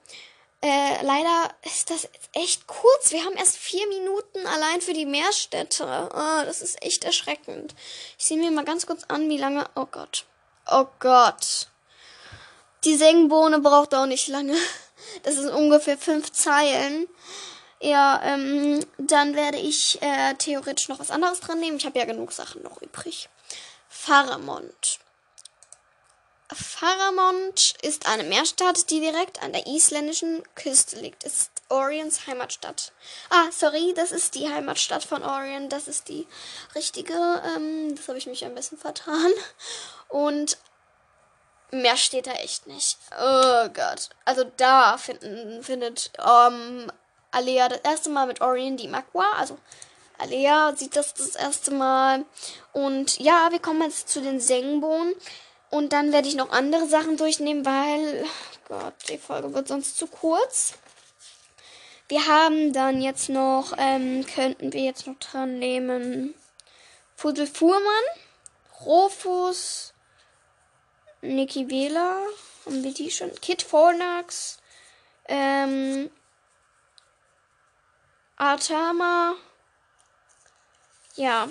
Äh, 0.62 1.04
leider 1.04 1.50
ist 1.62 1.90
das 1.90 2.08
echt 2.32 2.66
kurz. 2.66 3.10
Wir 3.10 3.24
haben 3.24 3.36
erst 3.36 3.56
vier 3.56 3.86
Minuten 3.88 4.46
allein 4.46 4.80
für 4.80 4.94
die 4.94 5.04
Meerstädte. 5.04 6.08
Oh, 6.10 6.44
das 6.46 6.62
ist 6.62 6.82
echt 6.82 7.04
erschreckend. 7.04 7.74
Ich 8.18 8.24
sehe 8.24 8.38
mir 8.38 8.50
mal 8.50 8.64
ganz 8.64 8.86
kurz 8.86 9.04
an, 9.08 9.28
wie 9.28 9.36
lange. 9.36 9.68
Oh 9.74 9.86
Gott. 9.90 10.24
Oh 10.70 10.86
Gott. 11.00 11.68
Die 12.84 12.96
Sengbohne 12.96 13.60
braucht 13.60 13.94
auch 13.94 14.06
nicht 14.06 14.28
lange. 14.28 14.56
Das 15.22 15.34
sind 15.34 15.50
ungefähr 15.50 15.98
fünf 15.98 16.32
Zeilen. 16.32 17.06
Ja, 17.84 18.18
ähm, 18.24 18.80
dann 18.96 19.36
werde 19.36 19.58
ich 19.58 20.00
äh, 20.00 20.32
theoretisch 20.36 20.88
noch 20.88 21.00
was 21.00 21.10
anderes 21.10 21.40
dran 21.40 21.60
nehmen. 21.60 21.76
Ich 21.76 21.84
habe 21.84 21.98
ja 21.98 22.06
genug 22.06 22.32
Sachen 22.32 22.62
noch 22.62 22.80
übrig. 22.80 23.28
Faramond. 23.90 25.00
Faramond 26.50 27.74
ist 27.82 28.06
eine 28.06 28.22
Meerstadt, 28.22 28.88
die 28.88 29.00
direkt 29.00 29.42
an 29.42 29.52
der 29.52 29.66
isländischen 29.66 30.42
Küste 30.54 30.98
liegt. 30.98 31.24
Ist 31.24 31.50
Orions 31.68 32.26
Heimatstadt. 32.26 32.92
Ah, 33.28 33.50
sorry, 33.50 33.92
das 33.94 34.12
ist 34.12 34.34
die 34.34 34.48
Heimatstadt 34.48 35.04
von 35.04 35.22
Orion. 35.22 35.68
Das 35.68 35.86
ist 35.86 36.08
die 36.08 36.26
richtige. 36.74 37.12
Ähm, 37.54 37.94
das 37.94 38.08
habe 38.08 38.16
ich 38.16 38.26
mich 38.26 38.46
ein 38.46 38.54
bisschen 38.54 38.78
vertan. 38.78 39.30
Und 40.08 40.56
mehr 41.70 41.98
steht 41.98 42.28
da 42.28 42.32
echt 42.32 42.66
nicht. 42.66 42.96
Oh 43.12 43.68
Gott. 43.74 44.08
Also 44.24 44.44
da 44.56 44.96
finden, 44.96 45.62
findet 45.62 46.12
ähm, 46.18 46.90
Alea 47.34 47.68
das 47.68 47.80
erste 47.80 48.10
Mal 48.10 48.26
mit 48.26 48.40
Orion 48.40 48.76
die 48.76 48.88
Magua. 48.88 49.26
Also 49.36 49.58
Alea 50.18 50.74
sieht 50.76 50.96
das 50.96 51.14
das 51.14 51.34
erste 51.34 51.72
Mal. 51.72 52.24
Und 52.72 53.18
ja, 53.18 53.48
wir 53.50 53.58
kommen 53.58 53.82
jetzt 53.82 54.08
zu 54.08 54.20
den 54.20 54.40
Sengbohnen. 54.40 55.14
Und 55.70 55.92
dann 55.92 56.12
werde 56.12 56.28
ich 56.28 56.36
noch 56.36 56.50
andere 56.50 56.86
Sachen 56.86 57.16
durchnehmen, 57.16 57.66
weil, 57.66 58.24
oh 58.24 58.68
Gott, 58.68 58.94
die 59.08 59.18
Folge 59.18 59.52
wird 59.52 59.68
sonst 59.68 59.98
zu 59.98 60.06
kurz. 60.06 60.74
Wir 62.08 62.26
haben 62.26 62.72
dann 62.72 63.00
jetzt 63.00 63.28
noch, 63.28 63.72
ähm, 63.78 64.24
könnten 64.26 64.72
wir 64.72 64.82
jetzt 64.82 65.06
noch 65.06 65.18
dran 65.18 65.58
nehmen, 65.58 66.34
Fussel 67.16 67.46
Fuhrmann, 67.46 68.04
Rofus, 68.84 69.94
Niki 71.22 71.70
Wähler, 71.70 72.20
haben 72.66 72.84
wir 72.84 72.92
die 72.92 73.10
schon, 73.10 73.34
Kit 73.40 73.62
Fornax, 73.62 74.58
ähm, 75.26 76.10
Artama. 78.36 79.34
Ja. 81.16 81.48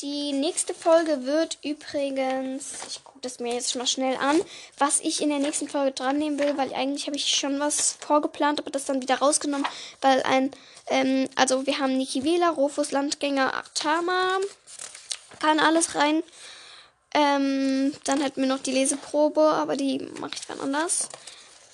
Die 0.00 0.32
nächste 0.32 0.72
Folge 0.72 1.26
wird 1.26 1.58
übrigens, 1.62 2.86
ich 2.88 3.04
gucke 3.04 3.20
das 3.20 3.38
mir 3.38 3.52
jetzt 3.52 3.76
mal 3.76 3.86
schnell 3.86 4.16
an, 4.16 4.40
was 4.78 5.00
ich 5.00 5.20
in 5.20 5.28
der 5.28 5.38
nächsten 5.38 5.68
Folge 5.68 5.92
dran 5.92 6.16
nehmen 6.16 6.38
will, 6.38 6.56
weil 6.56 6.72
eigentlich 6.72 7.06
habe 7.06 7.16
ich 7.16 7.36
schon 7.36 7.60
was 7.60 7.92
vorgeplant, 8.00 8.60
aber 8.60 8.70
das 8.70 8.86
dann 8.86 9.02
wieder 9.02 9.18
rausgenommen, 9.18 9.66
weil 10.00 10.22
ein, 10.22 10.52
ähm, 10.86 11.28
also 11.36 11.66
wir 11.66 11.78
haben 11.78 11.98
Niki 11.98 12.24
Wähler, 12.24 12.50
Rufus 12.50 12.92
Landgänger, 12.92 13.52
Artama, 13.52 14.38
kann 15.38 15.60
alles 15.60 15.94
rein. 15.94 16.22
Ähm, 17.12 17.92
dann 18.04 18.22
hätten 18.22 18.40
wir 18.40 18.48
noch 18.48 18.62
die 18.62 18.72
Leseprobe, 18.72 19.42
aber 19.42 19.76
die 19.76 19.98
mache 20.18 20.32
ich 20.34 20.46
dann 20.46 20.60
anders. 20.60 21.10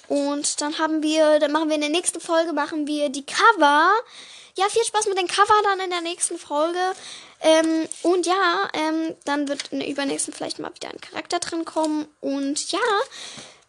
Und 0.08 0.60
dann 0.60 0.78
haben 0.78 1.02
wir, 1.02 1.38
dann 1.38 1.52
machen 1.52 1.68
wir 1.68 1.75
in 1.75 1.80
der 1.80 1.90
nächsten 1.90 2.20
Folge, 2.20 2.52
machen 2.52 2.86
wir 2.86 3.08
die 3.08 3.25
Cover. 3.25 3.90
Ja, 4.56 4.68
viel 4.68 4.84
Spaß 4.84 5.06
mit 5.06 5.18
den 5.18 5.26
Cover 5.26 5.54
dann 5.64 5.80
in 5.80 5.90
der 5.90 6.00
nächsten 6.00 6.38
Folge. 6.38 6.78
Ähm, 7.40 7.88
und 8.02 8.26
ja, 8.26 8.70
ähm, 8.72 9.14
dann 9.25 9.48
wird 9.48 9.68
in 9.72 9.80
der 9.80 9.88
übernächsten 9.88 10.32
vielleicht 10.32 10.58
mal 10.58 10.75
wieder 10.75 10.88
ein 10.88 11.00
Charakter 11.00 11.38
drin 11.38 11.64
kommen. 11.64 12.06
Und 12.20 12.72
ja, 12.72 12.78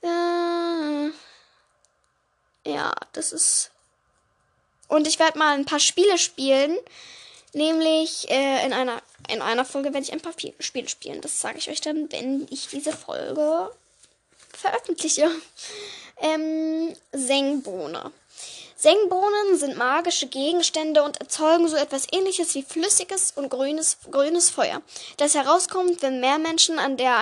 äh, 0.04 1.12
ja, 2.72 2.94
das 3.14 3.32
ist. 3.34 3.72
Und 4.88 5.08
ich 5.08 5.20
werde 5.20 5.38
mal 5.38 5.56
ein 5.56 5.66
paar 5.66 5.80
Spiele 5.80 6.18
spielen. 6.18 6.78
Nämlich 7.54 8.30
äh, 8.30 8.66
in 8.66 8.74
einer 8.74 9.02
in 9.28 9.42
einer 9.42 9.66
Folge 9.66 9.94
werde 9.94 10.06
ich 10.06 10.14
ein 10.14 10.22
paar 10.22 10.34
Spiele 10.60 10.90
spielen. 10.90 11.22
Das 11.22 11.42
sage 11.42 11.58
ich 11.58 11.70
euch 11.70 11.82
dann, 11.82 12.12
wenn 12.12 12.48
ich 12.50 12.68
diese 12.68 12.94
Folge 12.94 13.72
veröffentliche. 14.54 15.30
Ähm, 16.20 16.94
Sengbohne. 17.12 18.12
Sengbohnen 18.80 19.58
sind 19.58 19.76
magische 19.76 20.28
Gegenstände 20.28 21.02
und 21.02 21.20
erzeugen 21.20 21.68
so 21.68 21.76
etwas 21.76 22.06
ähnliches 22.12 22.54
wie 22.54 22.62
flüssiges 22.62 23.34
und 23.36 23.50
grünes, 23.50 23.98
grünes 24.12 24.52
Feuer, 24.52 24.84
das 25.18 25.34
herauskommt, 25.34 26.04
wenn 26.04 26.20
Meermenschen 26.20 26.78
an 26.78 26.96
der 26.96 27.18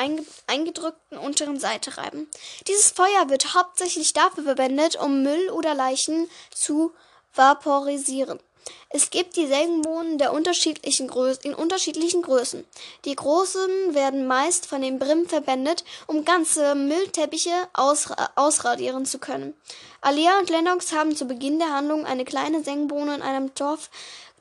eingedrückten 0.47 1.17
unteren 1.17 1.57
Seite 1.57 1.97
reiben. 1.97 2.29
Dieses 2.67 2.91
Feuer 2.91 3.29
wird 3.29 3.55
hauptsächlich 3.55 4.11
dafür 4.11 4.43
verwendet, 4.43 4.97
um 4.97 5.23
Müll 5.23 5.49
oder 5.49 5.73
Leichen 5.73 6.29
zu 6.53 6.91
vaporisieren. 7.33 8.41
Es 8.89 9.10
gibt 9.10 9.36
die 9.36 9.48
Sengenbohnen 9.48 10.17
der 10.17 10.31
unterschiedlichen 10.31 11.10
in 11.43 11.53
unterschiedlichen 11.53 12.22
Größen. 12.22 12.65
Die 13.03 13.15
großen 13.15 13.93
werden 13.93 14.25
meist 14.25 14.67
von 14.67 14.81
den 14.81 15.00
Brim 15.00 15.27
verwendet, 15.27 15.84
um 16.07 16.24
ganze 16.24 16.75
Müllteppiche 16.75 17.51
ausra 17.74 18.29
ausradieren 18.36 19.05
zu 19.05 19.19
können. 19.19 19.53
Alia 20.01 20.39
und 20.39 20.50
Lennox 20.50 20.93
haben 20.93 21.15
zu 21.15 21.25
Beginn 21.25 21.60
der 21.60 21.74
Handlung 21.74 22.05
eine 22.05 22.25
kleine 22.25 22.63
Sengenbohne 22.63 23.15
in 23.15 23.22
einem 23.22 23.53
Dorf 23.55 23.89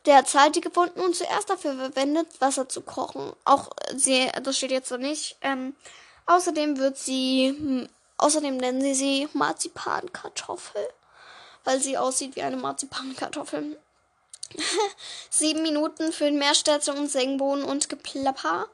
der 0.07 0.25
Zelte 0.25 0.61
gefunden 0.61 1.00
und 1.00 1.16
zuerst 1.16 1.50
dafür 1.50 1.75
verwendet, 1.75 2.28
Wasser 2.40 2.69
zu 2.69 2.83
kochen. 2.83 3.33
Auch 3.45 3.71
sie, 3.97 4.31
das 4.43 4.57
steht 4.57 4.71
jetzt 4.71 4.88
so 4.88 4.97
nicht. 4.97 5.37
Ähm, 5.40 5.75
außerdem 6.26 6.78
wird 6.78 6.99
sie, 6.99 7.49
hm, 7.49 7.88
außerdem 8.19 8.57
nennen 8.57 8.83
sie 8.83 8.95
sie 8.95 9.28
Marzipankartoffel, 9.33 10.87
weil 11.64 11.81
sie 11.81 11.97
aussieht 11.97 12.37
wie 12.37 12.43
eine 12.43 12.57
Marzipankartoffel. 12.57 13.78
Sieben 15.30 15.62
Minuten 15.62 16.12
für 16.12 16.25
den 16.25 16.38
Meerstädte 16.38 16.92
und 16.92 17.11
Sengbohnen 17.11 17.64
und 17.64 17.88
Geplapper. 17.88 18.68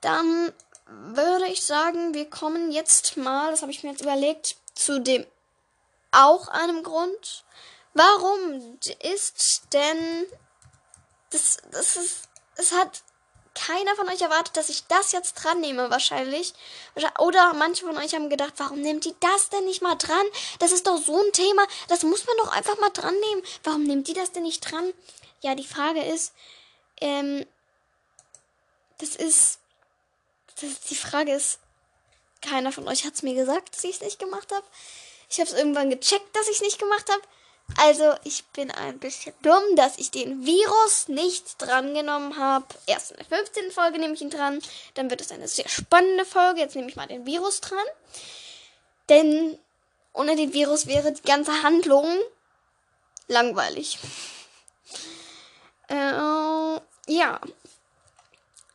Dann 0.00 0.52
würde 0.86 1.46
ich 1.46 1.62
sagen, 1.64 2.14
wir 2.14 2.28
kommen 2.28 2.70
jetzt 2.70 3.16
mal, 3.16 3.50
das 3.50 3.62
habe 3.62 3.72
ich 3.72 3.82
mir 3.82 3.90
jetzt 3.90 4.02
überlegt, 4.02 4.56
zu 4.74 5.00
dem 5.00 5.26
auch 6.10 6.48
einem 6.48 6.82
Grund. 6.82 7.44
Warum 7.94 8.78
ist 9.02 9.62
denn 9.72 10.26
das, 11.30 11.58
das 11.70 11.96
ist, 11.96 12.28
es 12.56 12.72
hat 12.72 13.02
keiner 13.54 13.94
von 13.96 14.08
euch 14.08 14.20
erwartet, 14.20 14.56
dass 14.56 14.68
ich 14.68 14.86
das 14.86 15.12
jetzt 15.12 15.34
dran 15.34 15.60
nehme, 15.60 15.90
wahrscheinlich. 15.90 16.54
Oder 17.18 17.52
manche 17.54 17.84
von 17.84 17.96
euch 17.96 18.14
haben 18.14 18.30
gedacht, 18.30 18.54
warum 18.56 18.80
nimmt 18.80 19.04
die 19.04 19.14
das 19.20 19.50
denn 19.50 19.64
nicht 19.64 19.82
mal 19.82 19.94
dran? 19.96 20.26
Das 20.58 20.72
ist 20.72 20.86
doch 20.86 20.98
so 20.98 21.16
ein 21.16 21.32
Thema, 21.32 21.66
das 21.88 22.02
muss 22.02 22.26
man 22.26 22.36
doch 22.38 22.52
einfach 22.52 22.78
mal 22.78 22.90
dran 22.90 23.14
nehmen. 23.14 23.42
Warum 23.64 23.84
nimmt 23.84 24.08
die 24.08 24.14
das 24.14 24.32
denn 24.32 24.44
nicht 24.44 24.60
dran? 24.60 24.92
Ja, 25.40 25.54
die 25.54 25.66
Frage 25.66 26.02
ist, 26.02 26.32
ähm, 27.00 27.46
das 28.98 29.16
ist, 29.16 29.58
das, 30.60 30.80
die 30.88 30.96
Frage 30.96 31.34
ist, 31.34 31.58
keiner 32.40 32.72
von 32.72 32.88
euch 32.88 33.04
hat 33.04 33.14
es 33.14 33.22
mir 33.22 33.34
gesagt, 33.34 33.74
dass 33.74 33.84
ich 33.84 33.96
es 33.96 34.00
nicht 34.00 34.18
gemacht 34.18 34.52
habe. 34.52 34.64
Ich 35.28 35.40
habe 35.40 35.48
es 35.48 35.56
irgendwann 35.56 35.90
gecheckt, 35.90 36.34
dass 36.36 36.48
ich 36.48 36.56
es 36.56 36.62
nicht 36.62 36.78
gemacht 36.78 37.10
habe. 37.10 37.22
Also, 37.78 38.14
ich 38.24 38.44
bin 38.46 38.70
ein 38.70 38.98
bisschen 38.98 39.32
dumm, 39.42 39.62
dass 39.76 39.98
ich 39.98 40.10
den 40.10 40.44
Virus 40.44 41.08
nicht 41.08 41.60
drangenommen 41.60 42.36
habe. 42.36 42.66
Erst 42.86 43.12
in 43.12 43.16
der 43.16 43.26
15. 43.26 43.70
Folge 43.72 43.98
nehme 43.98 44.14
ich 44.14 44.20
ihn 44.20 44.30
dran. 44.30 44.60
Dann 44.94 45.10
wird 45.10 45.20
es 45.20 45.32
eine 45.32 45.48
sehr 45.48 45.68
spannende 45.68 46.24
Folge. 46.24 46.60
Jetzt 46.60 46.76
nehme 46.76 46.88
ich 46.88 46.96
mal 46.96 47.06
den 47.06 47.24
Virus 47.24 47.60
dran. 47.60 47.84
Denn 49.08 49.58
ohne 50.12 50.36
den 50.36 50.52
Virus 50.52 50.86
wäre 50.86 51.12
die 51.12 51.22
ganze 51.22 51.62
Handlung 51.62 52.06
langweilig. 53.28 53.98
Äh, 55.88 56.74
ja. 57.06 57.40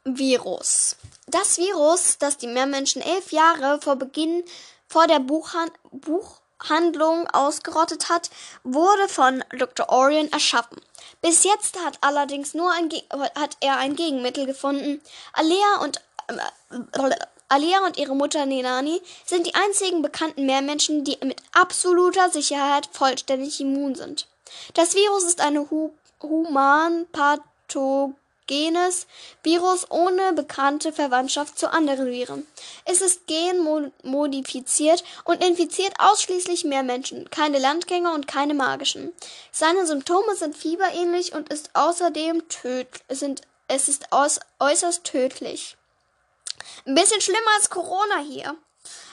Virus. 0.04 0.96
Das 1.28 1.58
Virus, 1.58 2.18
das 2.18 2.38
die 2.38 2.48
Meermenschen 2.48 3.02
elf 3.02 3.32
Jahre 3.32 3.80
vor 3.82 3.98
Beginn 3.98 4.44
vor 4.88 5.08
der 5.08 5.20
Buchhan 5.20 5.70
Buch 5.92 6.40
Handlung 6.70 7.28
ausgerottet 7.30 8.10
hat, 8.10 8.30
wurde 8.64 9.08
von 9.08 9.44
Dr. 9.58 9.90
Orion 9.90 10.32
erschaffen. 10.32 10.82
Bis 11.22 11.44
jetzt 11.44 11.78
hat 11.84 11.98
allerdings 12.02 12.54
nur 12.54 12.72
ein 12.72 12.90
hat 13.36 13.58
er 13.60 13.78
ein 13.78 13.96
Gegenmittel 13.96 14.46
gefunden. 14.46 15.02
Alea 15.34 15.82
und 15.82 16.02
äh, 16.28 17.16
Alea 17.50 17.86
und 17.86 17.98
ihre 17.98 18.16
Mutter 18.16 18.46
Nenani 18.46 19.02
sind 19.26 19.48
die 19.48 19.56
einzigen 19.56 20.02
bekannten 20.02 20.46
Meermenschen, 20.46 21.04
die 21.06 21.18
mit 21.24 21.42
absoluter 21.54 22.30
Sicherheit 22.30 22.90
vollständig 22.92 23.62
immun 23.62 23.96
sind. 23.96 24.28
Das 24.74 24.96
Virus 24.96 25.24
ist 25.24 25.42
eine 25.42 25.70
hu 25.70 25.92
Humanpathogen 26.22 28.16
genes 28.48 29.08
Virus 29.44 29.92
ohne 29.92 30.34
bekannte 30.34 30.92
Verwandtschaft 30.92 31.60
zu 31.60 31.72
anderen 31.72 32.08
Viren. 32.08 32.48
Es 32.86 33.02
ist 33.02 33.28
genmodifiziert 33.28 35.04
und 35.26 35.44
infiziert 35.44 35.94
ausschließlich 36.00 36.64
Meermenschen, 36.64 37.30
keine 37.30 37.60
Landgänger 37.60 38.14
und 38.14 38.28
keine 38.28 38.54
magischen. 38.54 39.14
Seine 39.52 39.86
Symptome 39.86 40.36
sind 40.36 40.58
fieberähnlich 40.58 41.34
und 41.34 41.50
ist 41.50 41.70
außerdem 41.74 42.48
töd 42.50 42.88
sind, 43.10 43.42
es 43.68 43.90
ist 43.90 44.12
aus, 44.12 44.40
äußerst 44.60 45.04
tödlich. 45.04 45.78
Ein 46.86 46.96
bisschen 46.96 47.22
schlimmer 47.22 47.52
als 47.58 47.70
Corona 47.70 48.20
hier. 48.26 48.56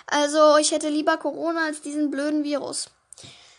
Also 0.06 0.56
ich 0.58 0.70
hätte 0.70 0.88
lieber 0.88 1.16
Corona 1.16 1.66
als 1.66 1.80
diesen 1.80 2.10
blöden 2.10 2.44
Virus. 2.44 2.90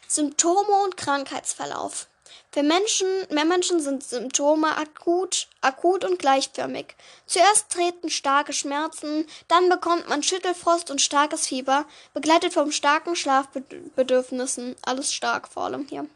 Symptome 0.07 0.83
und 0.83 0.97
Krankheitsverlauf. 0.97 2.07
Für 2.51 2.63
Menschen, 2.63 3.07
Meermenschen 3.29 3.79
sind 3.79 4.03
Symptome 4.03 4.77
akut, 4.77 5.47
akut 5.61 6.05
und 6.05 6.19
gleichförmig. 6.19 6.95
Zuerst 7.25 7.69
treten 7.69 8.09
starke 8.09 8.53
Schmerzen, 8.53 9.27
dann 9.47 9.69
bekommt 9.69 10.07
man 10.07 10.23
Schüttelfrost 10.23 10.89
und 10.89 11.01
starkes 11.01 11.47
Fieber, 11.47 11.85
begleitet 12.13 12.53
vom 12.53 12.71
starken 12.71 13.15
Schlafbedürfnissen. 13.15 14.75
Alles 14.83 15.13
stark 15.13 15.47
vor 15.47 15.63
allem 15.63 15.87
hier. 15.89 16.07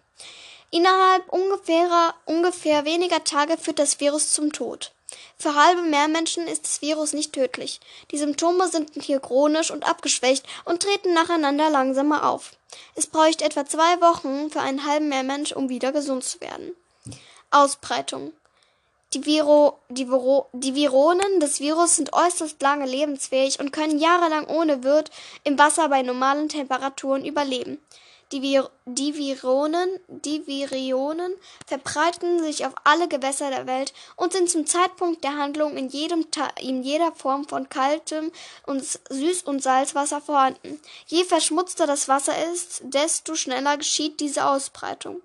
Innerhalb 0.71 1.27
ungefähr, 1.29 2.13
ungefähr 2.25 2.85
weniger 2.85 3.23
Tage 3.23 3.57
führt 3.57 3.79
das 3.79 3.99
Virus 3.99 4.31
zum 4.31 4.53
Tod. 4.53 4.91
Für 5.37 5.55
halbe 5.55 5.81
Meermenschen 5.81 6.47
ist 6.47 6.65
das 6.65 6.81
Virus 6.81 7.13
nicht 7.13 7.33
tödlich. 7.33 7.79
Die 8.11 8.17
Symptome 8.17 8.67
sind 8.67 8.91
hier 9.01 9.19
chronisch 9.19 9.71
und 9.71 9.87
abgeschwächt 9.87 10.45
und 10.65 10.83
treten 10.83 11.13
nacheinander 11.13 11.69
langsamer 11.69 12.29
auf. 12.29 12.51
Es 12.95 13.07
bräuchte 13.07 13.45
etwa 13.45 13.65
zwei 13.65 13.99
Wochen 14.01 14.51
für 14.51 14.59
einen 14.59 14.85
halben 14.85 15.09
Meermensch, 15.09 15.53
um 15.53 15.69
wieder 15.69 15.91
gesund 15.91 16.23
zu 16.23 16.39
werden. 16.41 16.75
Ausbreitung. 17.49 18.33
Die, 19.13 19.25
Viro, 19.25 19.79
die, 19.89 20.07
Viro, 20.07 20.49
die 20.53 20.75
Vironen 20.75 21.39
des 21.39 21.59
Virus 21.59 21.95
sind 21.95 22.13
äußerst 22.13 22.61
lange 22.61 22.85
lebensfähig 22.85 23.59
und 23.59 23.71
können 23.71 23.97
jahrelang 23.97 24.45
ohne 24.45 24.83
Wirt 24.83 25.09
im 25.43 25.57
Wasser 25.57 25.89
bei 25.89 26.03
normalen 26.03 26.47
Temperaturen 26.47 27.25
überleben. 27.25 27.79
Die, 28.31 28.41
Vir 28.41 28.69
Virionen 28.85 29.89
verbreiten 31.65 32.43
sich 32.43 32.65
auf 32.65 32.73
alle 32.83 33.07
Gewässer 33.07 33.49
der 33.49 33.65
Welt 33.65 33.91
und 34.15 34.33
sind 34.33 34.51
zum 34.51 34.67
Zeitpunkt 34.67 35.23
der 35.23 35.35
Handlung 35.35 35.75
in, 35.75 35.89
jedem 35.89 36.27
in 36.59 36.83
jeder 36.83 37.11
Form 37.11 37.47
von 37.47 37.69
kaltem 37.69 38.31
und 38.67 38.83
Süß- 38.83 39.45
und 39.45 39.63
Salzwasser 39.63 40.21
vorhanden. 40.21 40.79
Je 41.07 41.23
verschmutzter 41.23 41.87
das 41.87 42.07
Wasser 42.07 42.51
ist, 42.51 42.81
desto 42.83 43.33
schneller 43.33 43.77
geschieht 43.77 44.19
diese 44.19 44.45
Ausbreitung. 44.45 45.23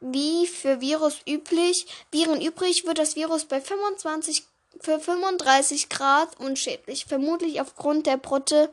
Wie 0.00 0.48
für 0.48 0.80
Virus 0.80 1.20
üblich, 1.28 1.86
Viren 2.10 2.40
übrig, 2.40 2.84
wird 2.84 2.98
das 2.98 3.14
Virus 3.14 3.44
bei 3.44 3.60
25 3.60 4.44
für 4.80 4.98
35 4.98 5.90
Grad 5.90 6.40
unschädlich, 6.40 7.04
vermutlich 7.04 7.60
aufgrund 7.60 8.06
der 8.06 8.16
Prote 8.16 8.72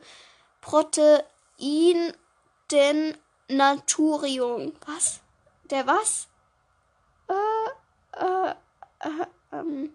Protein 0.60 1.22
Naturium. 3.50 4.72
Was? 4.86 5.20
Der 5.64 5.86
was? 5.86 6.28
Äh, 7.28 8.24
äh, 8.24 8.50
äh, 9.00 9.26
ähm. 9.52 9.94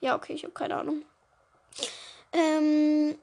Ja, 0.00 0.14
okay, 0.14 0.34
ich 0.34 0.44
habe 0.44 0.54
keine 0.54 0.76
Ahnung. 0.76 1.04
Ähm. 2.32 3.18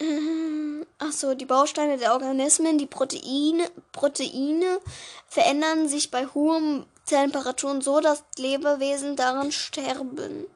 Äh, 0.00 0.86
ach 0.98 1.12
so, 1.12 1.34
die 1.34 1.44
Bausteine 1.44 1.98
der 1.98 2.12
Organismen, 2.12 2.78
die 2.78 2.86
Proteine, 2.86 3.68
Proteine 3.92 4.80
verändern 5.26 5.88
sich 5.88 6.10
bei 6.10 6.26
hohen 6.26 6.86
Temperaturen 7.04 7.80
so, 7.80 8.00
dass 8.00 8.22
Lebewesen 8.36 9.16
daran 9.16 9.50
sterben. 9.50 10.46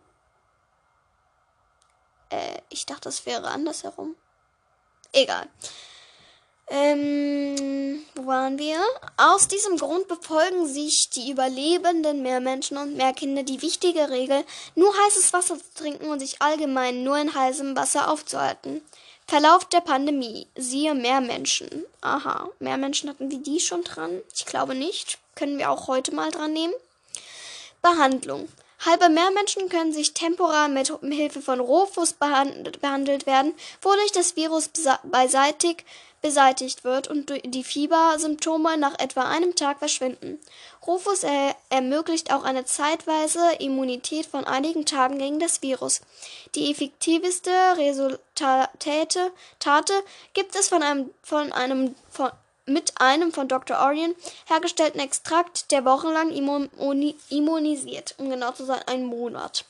Äh, 2.31 2.61
ich 2.69 2.87
dachte, 2.87 3.03
das 3.03 3.27
wäre 3.27 3.49
andersherum. 3.49 4.15
Egal. 5.13 5.49
Ähm, 6.69 8.03
wo 8.15 8.27
waren 8.27 8.59
wir? 8.59 8.79
Aus 9.17 9.49
diesem 9.49 9.77
Grund 9.77 10.09
befolgen 10.09 10.67
sich 10.67 11.11
die 11.11 11.31
überlebenden 11.31 12.23
Meermenschen 12.23 12.77
und 12.77 12.97
Meerkinder 12.97 13.43
die 13.43 13.61
wichtige 13.61 14.11
Regel, 14.11 14.45
nur 14.75 14.93
heißes 15.05 15.33
Wasser 15.33 15.59
zu 15.59 15.75
trinken 15.75 16.07
und 16.07 16.21
sich 16.21 16.41
allgemein 16.41 17.05
nur 17.05 17.19
in 17.19 17.35
heißem 17.35 17.77
Wasser 17.77 18.11
aufzuhalten. 18.11 18.81
Verlauf 19.27 19.65
der 19.67 19.81
Pandemie. 19.81 20.47
Siehe 20.57 20.95
Meermenschen. 20.95 21.85
Aha, 22.01 22.49
Meermenschen 22.59 23.09
hatten 23.09 23.31
wir 23.31 23.39
die 23.39 23.61
schon 23.61 23.83
dran? 23.83 24.21
Ich 24.35 24.47
glaube 24.47 24.75
nicht. 24.75 25.19
Können 25.35 25.59
wir 25.59 25.71
auch 25.71 25.89
heute 25.89 26.15
mal 26.15 26.31
dran 26.31 26.53
nehmen. 26.53 26.75
Behandlung. 27.81 28.49
Halbe 28.85 29.09
Meermenschen 29.09 29.69
können 29.69 29.93
sich 29.93 30.13
temporar 30.13 30.69
mit 30.69 30.93
Hilfe 31.03 31.41
von 31.41 31.61
Rohfuß 31.61 32.15
behandelt 32.15 33.27
werden, 33.27 33.55
wodurch 33.81 34.13
das 34.13 34.35
Virus 34.35 34.71
beiseitig 35.05 35.85
beseitigt 36.23 36.85
wird 36.85 37.09
und 37.09 37.33
die 37.45 37.65
Fiebersymptome 37.65 38.79
nach 38.79 38.99
etwa 38.99 39.23
einem 39.23 39.55
Tag 39.55 39.81
verschwinden. 39.81 40.41
Rufus 40.87 41.25
er 41.25 41.55
ermöglicht 41.69 42.33
auch 42.33 42.45
eine 42.45 42.65
zeitweise 42.65 43.41
Immunität 43.59 44.27
von 44.27 44.45
einigen 44.45 44.87
Tagen 44.87 45.19
gegen 45.19 45.41
das 45.41 45.63
Virus. 45.63 46.01
Die 46.55 46.71
effektivste 46.71 47.51
Resultate 47.77 49.33
Tate 49.59 49.93
gibt 50.33 50.55
es 50.55 50.69
von 50.69 50.83
einem, 50.83 51.11
von 51.23 51.53
einem 51.53 51.95
von, 52.09 52.31
mit 52.67 53.01
einem 53.01 53.33
von 53.33 53.49
Dr. 53.49 53.79
Orion 53.81 54.15
hergestellten 54.47 55.01
Extrakt, 55.01 55.71
der 55.71 55.85
wochenlang 55.85 56.31
immunisiert, 56.31 58.15
um 58.19 58.31
genau 58.31 58.53
zu 58.53 58.65
sein, 58.65 58.83
einen 58.87 59.07
Monat. 59.07 59.65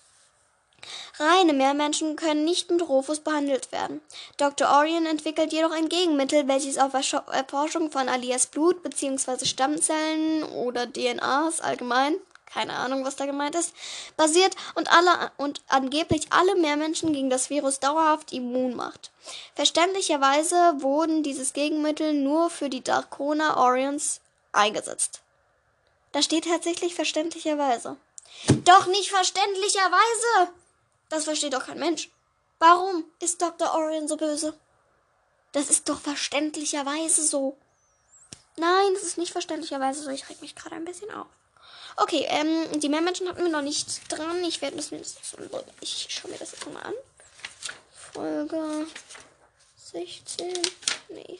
Reine 1.18 1.52
Meermenschen 1.52 2.16
können 2.16 2.44
nicht 2.44 2.70
mit 2.70 2.88
Rufus 2.88 3.20
behandelt 3.20 3.70
werden. 3.70 4.00
Dr. 4.36 4.68
Orion 4.68 5.06
entwickelt 5.06 5.52
jedoch 5.52 5.70
ein 5.70 5.88
Gegenmittel, 5.88 6.48
welches 6.48 6.78
auf 6.78 6.92
Erforschung 6.94 7.90
von 7.90 8.08
Alias 8.08 8.46
Blut 8.46 8.82
bzw. 8.82 9.44
Stammzellen 9.44 10.42
oder 10.42 10.86
DNAs 10.86 11.60
allgemein, 11.60 12.16
keine 12.52 12.74
Ahnung, 12.74 13.04
was 13.04 13.16
da 13.16 13.26
gemeint 13.26 13.54
ist, 13.54 13.74
basiert 14.16 14.54
und 14.74 14.92
alle 14.92 15.32
und 15.36 15.62
angeblich 15.68 16.32
alle 16.32 16.54
Meermenschen 16.56 17.12
gegen 17.12 17.30
das 17.30 17.50
Virus 17.50 17.80
dauerhaft 17.80 18.32
immun 18.32 18.74
macht. 18.74 19.10
Verständlicherweise 19.54 20.74
wurden 20.78 21.22
dieses 21.22 21.52
Gegenmittel 21.52 22.12
nur 22.12 22.50
für 22.50 22.68
die 22.68 22.84
Darkona 22.84 23.56
Orions 23.56 24.20
eingesetzt. 24.52 25.20
Da 26.12 26.22
steht 26.22 26.44
tatsächlich 26.44 26.94
verständlicherweise. 26.94 27.96
Doch 28.64 28.86
nicht 28.86 29.10
verständlicherweise! 29.10 30.52
Das 31.08 31.24
versteht 31.24 31.54
doch 31.54 31.66
kein 31.66 31.78
Mensch. 31.78 32.10
Warum 32.58 33.04
ist 33.20 33.40
Dr. 33.40 33.74
Orion 33.74 34.08
so 34.08 34.16
böse? 34.16 34.58
Das 35.52 35.68
ist 35.68 35.88
doch 35.88 36.00
verständlicherweise 36.00 37.26
so. 37.26 37.56
Nein, 38.56 38.94
das 38.94 39.02
ist 39.02 39.18
nicht 39.18 39.32
verständlicherweise 39.32 40.02
so. 40.02 40.10
Ich 40.10 40.28
reg 40.28 40.40
mich 40.40 40.54
gerade 40.54 40.76
ein 40.76 40.84
bisschen 40.84 41.10
auf. 41.10 41.26
Okay, 41.96 42.26
ähm, 42.28 42.80
die 42.80 42.88
Mehrmenschen 42.88 43.28
hatten 43.28 43.42
wir 43.42 43.50
noch 43.50 43.62
nicht 43.62 44.00
dran. 44.10 44.42
Ich 44.44 44.60
werde 44.62 44.76
das 44.76 44.90
mir 44.90 45.00
ich 45.80 46.06
schaue 46.08 46.30
mir 46.30 46.38
das 46.38 46.52
jetzt 46.52 46.66
mal 46.72 46.82
an. 46.82 46.94
Folge 48.12 48.86
16. 49.92 50.52
Nee. 51.08 51.38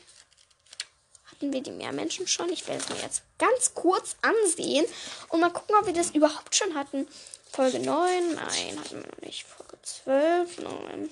Hatten 1.31 1.53
wir 1.53 1.63
die 1.63 1.71
Mehrmenschen 1.71 2.27
schon? 2.27 2.51
Ich 2.51 2.67
werde 2.69 2.83
es 2.83 2.89
mir 2.89 3.03
jetzt 3.03 3.23
ganz 3.39 3.75
kurz 3.75 4.17
ansehen 4.23 4.85
und 5.29 5.41
mal 5.41 5.51
gucken, 5.51 5.75
ob 5.79 5.87
wir 5.87 5.93
das 5.93 6.11
überhaupt 6.11 6.55
schon 6.55 6.75
hatten. 6.75 7.09
Folge 7.51 7.81
9? 7.81 8.35
Nein, 8.35 8.79
hatten 8.79 9.03
wir 9.03 9.11
noch 9.11 9.21
nicht. 9.23 9.45
Folge 9.45 9.77
12? 9.83 10.59
Nein. 10.59 11.11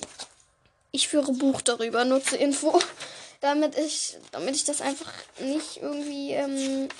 Ich 0.92 1.08
führe 1.08 1.32
Buch 1.32 1.60
darüber, 1.60 2.04
nur 2.04 2.22
zur 2.22 2.38
Info. 2.38 2.80
Damit 3.40 3.74
ich, 3.78 4.18
damit 4.32 4.54
ich 4.54 4.64
das 4.64 4.82
einfach 4.82 5.10
nicht 5.38 5.78
irgendwie, 5.78 6.32
ähm, 6.32 6.90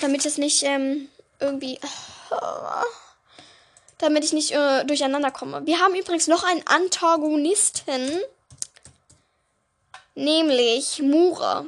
damit 0.00 0.24
das 0.24 0.38
nicht, 0.38 0.62
ähm, 0.62 1.08
irgendwie, 1.40 1.78
damit 3.98 4.24
ich 4.24 4.32
nicht 4.32 4.52
äh, 4.52 4.84
durcheinander 4.84 5.30
komme. 5.30 5.66
Wir 5.66 5.80
haben 5.80 5.94
übrigens 5.94 6.26
noch 6.26 6.44
einen 6.44 6.66
Antagonisten, 6.66 8.20
nämlich 10.14 11.00
Mura. 11.02 11.66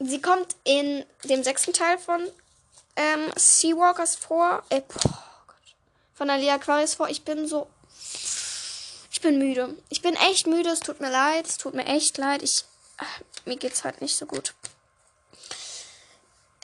Sie 0.00 0.20
kommt 0.20 0.56
in 0.64 1.04
dem 1.24 1.42
sechsten 1.44 1.72
Teil 1.72 1.98
von 1.98 2.28
ähm, 2.96 3.30
Seawalkers 3.36 4.16
vor. 4.16 4.62
Äh, 4.68 4.82
boah, 4.82 5.24
von 6.14 6.30
Alia 6.30 6.54
Aquarius 6.54 6.94
vor. 6.94 7.08
Ich 7.08 7.24
bin 7.24 7.46
so. 7.46 7.68
Ich 9.10 9.20
bin 9.20 9.38
müde. 9.38 9.74
Ich 9.88 10.02
bin 10.02 10.14
echt 10.16 10.46
müde. 10.46 10.70
Es 10.70 10.80
tut 10.80 11.00
mir 11.00 11.10
leid. 11.10 11.46
Es 11.46 11.58
tut 11.58 11.74
mir 11.74 11.86
echt 11.86 12.18
leid. 12.18 12.42
Ich. 12.42 12.64
Mir 13.44 13.56
geht's 13.56 13.84
halt 13.84 14.00
nicht 14.00 14.16
so 14.16 14.26
gut. 14.26 14.54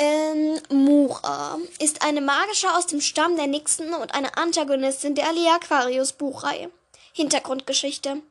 Ähm, 0.03 0.59
Mura 0.71 1.59
ist 1.79 2.03
eine 2.03 2.23
magische 2.23 2.75
aus 2.75 2.87
dem 2.87 3.03
Stamm 3.03 3.37
der 3.37 3.47
Nixen 3.47 3.93
und 3.93 4.15
eine 4.15 4.35
Antagonistin 4.39 5.15
der 5.15 5.29
Alia 5.29 5.57
Aquarius 5.57 6.13
Buchreihe. 6.15 6.71
Hintergrundgeschichte. 7.13 8.23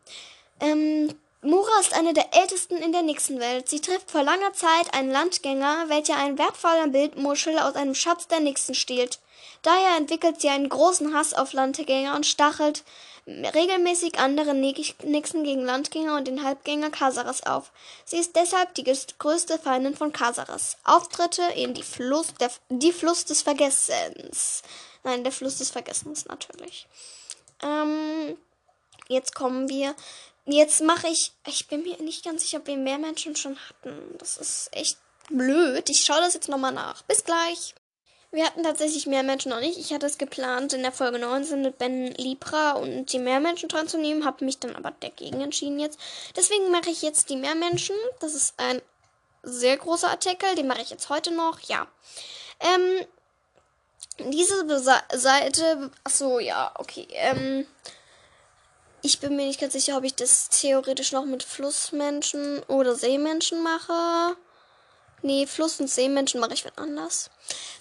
Ähm, 0.59 1.13
Mura 1.43 1.79
ist 1.79 1.93
eine 1.93 2.13
der 2.13 2.33
ältesten 2.33 2.77
in 2.77 2.91
der 2.91 3.03
Nixenwelt. 3.03 3.69
Sie 3.69 3.81
trifft 3.81 4.09
vor 4.09 4.23
langer 4.23 4.51
Zeit 4.53 4.95
einen 4.95 5.11
Landgänger, 5.11 5.85
welcher 5.89 6.17
einen 6.17 6.39
wertvollen 6.39 6.91
Bildmuschel 6.91 7.59
aus 7.59 7.75
einem 7.75 7.93
Schatz 7.93 8.27
der 8.27 8.39
Nixen 8.39 8.73
stiehlt. 8.73 9.19
Daher 9.61 9.95
entwickelt 9.97 10.41
sie 10.41 10.49
einen 10.49 10.69
großen 10.69 11.13
Hass 11.13 11.35
auf 11.35 11.53
Landgänger 11.53 12.15
und 12.15 12.25
stachelt 12.25 12.83
regelmäßig 13.53 14.19
andere 14.19 14.53
Nixen 14.53 15.43
gegen 15.43 15.63
Landgänger 15.63 16.15
und 16.15 16.27
den 16.27 16.43
Halbgänger 16.43 16.89
Kasaras 16.89 17.43
auf. 17.43 17.71
Sie 18.05 18.17
ist 18.17 18.35
deshalb 18.35 18.73
die 18.75 18.83
größte 18.83 19.59
Feindin 19.59 19.95
von 19.95 20.11
Kasaras. 20.11 20.77
Auftritte 20.83 21.43
in 21.55 21.73
die 21.73 21.83
Fluss, 21.83 22.33
der, 22.39 22.51
die 22.69 22.91
Fluss 22.91 23.25
des 23.25 23.41
Vergessens. 23.41 24.63
Nein, 25.03 25.23
der 25.23 25.31
Fluss 25.31 25.57
des 25.57 25.69
Vergessens 25.71 26.25
natürlich. 26.25 26.87
Ähm, 27.61 28.37
jetzt 29.07 29.35
kommen 29.35 29.69
wir 29.69 29.95
Jetzt 30.51 30.81
mache 30.81 31.07
ich. 31.07 31.31
Ich 31.45 31.67
bin 31.67 31.83
mir 31.83 32.01
nicht 32.01 32.25
ganz 32.25 32.41
sicher, 32.41 32.57
ob 32.57 32.67
wir 32.67 32.77
mehr 32.77 32.97
Menschen 32.97 33.35
schon 33.35 33.55
hatten. 33.57 34.15
Das 34.17 34.37
ist 34.37 34.69
echt 34.71 34.97
blöd. 35.29 35.89
Ich 35.89 36.03
schaue 36.03 36.21
das 36.21 36.33
jetzt 36.33 36.49
nochmal 36.49 36.71
nach. 36.71 37.03
Bis 37.03 37.23
gleich. 37.23 37.75
Wir 38.31 38.45
hatten 38.45 38.63
tatsächlich 38.63 39.07
mehr 39.07 39.23
Menschen 39.23 39.49
noch 39.49 39.59
nicht. 39.59 39.79
Ich 39.79 39.91
hatte 39.91 40.05
es 40.05 40.19
geplant, 40.19 40.73
in 40.73 40.83
der 40.83 40.91
Folge 40.91 41.17
19 41.17 41.63
mit 41.63 41.79
Ben 41.79 42.13
Libra 42.13 42.73
und 42.73 43.11
die 43.11 43.17
Meermenschen 43.17 43.69
dran 43.69 43.87
zu 43.87 43.97
nehmen, 43.97 44.23
habe 44.23 44.45
mich 44.45 44.59
dann 44.59 44.75
aber 44.75 44.91
dagegen 44.99 45.41
entschieden 45.41 45.79
jetzt. 45.79 45.99
Deswegen 46.35 46.69
mache 46.69 46.91
ich 46.91 47.01
jetzt 47.01 47.29
die 47.29 47.37
Meermenschen. 47.37 47.95
Das 48.19 48.35
ist 48.35 48.53
ein 48.57 48.81
sehr 49.41 49.77
großer 49.77 50.09
Artikel, 50.09 50.53
den 50.55 50.67
mache 50.67 50.81
ich 50.81 50.91
jetzt 50.91 51.09
heute 51.09 51.31
noch. 51.31 51.59
Ja. 51.61 51.87
Ähm, 52.59 53.05
diese 54.31 54.79
Seite. 54.79 55.91
Achso, 56.03 56.39
ja, 56.39 56.71
okay. 56.75 57.07
Ähm, 57.13 57.65
ich 59.01 59.19
bin 59.19 59.35
mir 59.37 59.47
nicht 59.47 59.61
ganz 59.61 59.73
sicher, 59.73 59.97
ob 59.97 60.03
ich 60.03 60.13
das 60.13 60.49
theoretisch 60.49 61.13
noch 61.13 61.25
mit 61.25 61.41
Flussmenschen 61.41 62.61
oder 62.67 62.95
Seemenschen 62.95 63.63
mache. 63.63 64.35
Nee, 65.21 65.45
Fluss- 65.47 65.79
und 65.79 65.89
Seemenschen 65.89 66.39
mache 66.39 66.53
ich 66.53 66.65
wenn 66.65 66.77
anders. 66.77 67.29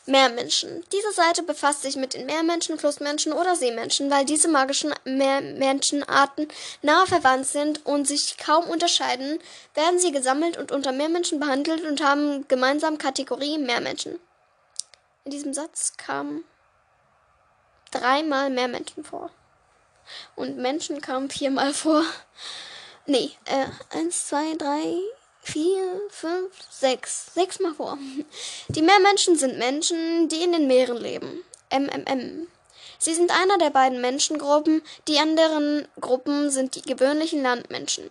Meermenschen. 0.07 0.85
Diese 0.93 1.13
Seite 1.13 1.43
befasst 1.43 1.83
sich 1.83 1.97
mit 1.97 2.15
den 2.15 2.27
Meermenschen, 2.27 2.79
Flussmenschen 2.79 3.33
oder 3.33 3.55
Seemenschen, 3.55 4.11
weil 4.11 4.25
diese 4.25 4.49
magischen 4.49 4.95
Meermenschenarten 5.05 6.49
nahe 6.83 7.07
verwandt 7.07 7.47
sind 7.47 7.85
und 7.87 8.07
sich 8.07 8.39
kaum 8.39 8.69
unterscheiden, 8.69 9.39
werden 9.75 9.99
sie 9.99 10.11
gesammelt 10.11 10.57
und 10.57 10.73
unter 10.73 10.93
Meermenschen 10.93 11.39
behandelt 11.39 11.85
und 11.85 12.03
haben 12.03 12.49
gemeinsam 12.49 12.99
Kategorie 12.99 13.59
Meermenschen. 13.59 14.19
In 15.25 15.31
diesem 15.31 15.53
Satz 15.53 15.93
kamen 15.97 16.45
dreimal 17.91 18.51
Meermenschen 18.51 19.05
vor. 19.05 19.31
Und 20.35 20.57
Menschen 20.57 21.01
kamen 21.01 21.31
viermal 21.31 21.75
vor. 21.75 22.03
Nee, 23.05 23.31
äh, 23.45 23.67
eins, 23.97 24.27
zwei, 24.29 24.55
drei, 24.55 24.95
vier, 25.53 26.01
fünf, 26.11 26.53
sechs. 26.71 27.33
Sechsmal 27.35 27.75
vor. 27.75 27.99
Die 28.69 28.83
Meermenschen 28.83 29.37
sind 29.37 29.59
Menschen, 29.59 30.29
die 30.29 30.43
in 30.43 30.53
den 30.53 30.67
Meeren 30.67 30.99
leben. 30.99 31.43
MMM. 31.71 32.47
Sie 33.01 33.15
sind 33.15 33.31
einer 33.31 33.59
der 33.59 33.71
beiden 33.71 34.01
Menschengruppen, 34.01 34.83
die 35.07 35.19
anderen 35.19 35.87
Gruppen 36.01 36.51
sind 36.51 36.75
die 36.75 36.83
gewöhnlichen 36.83 37.43
Landmenschen. 37.43 38.11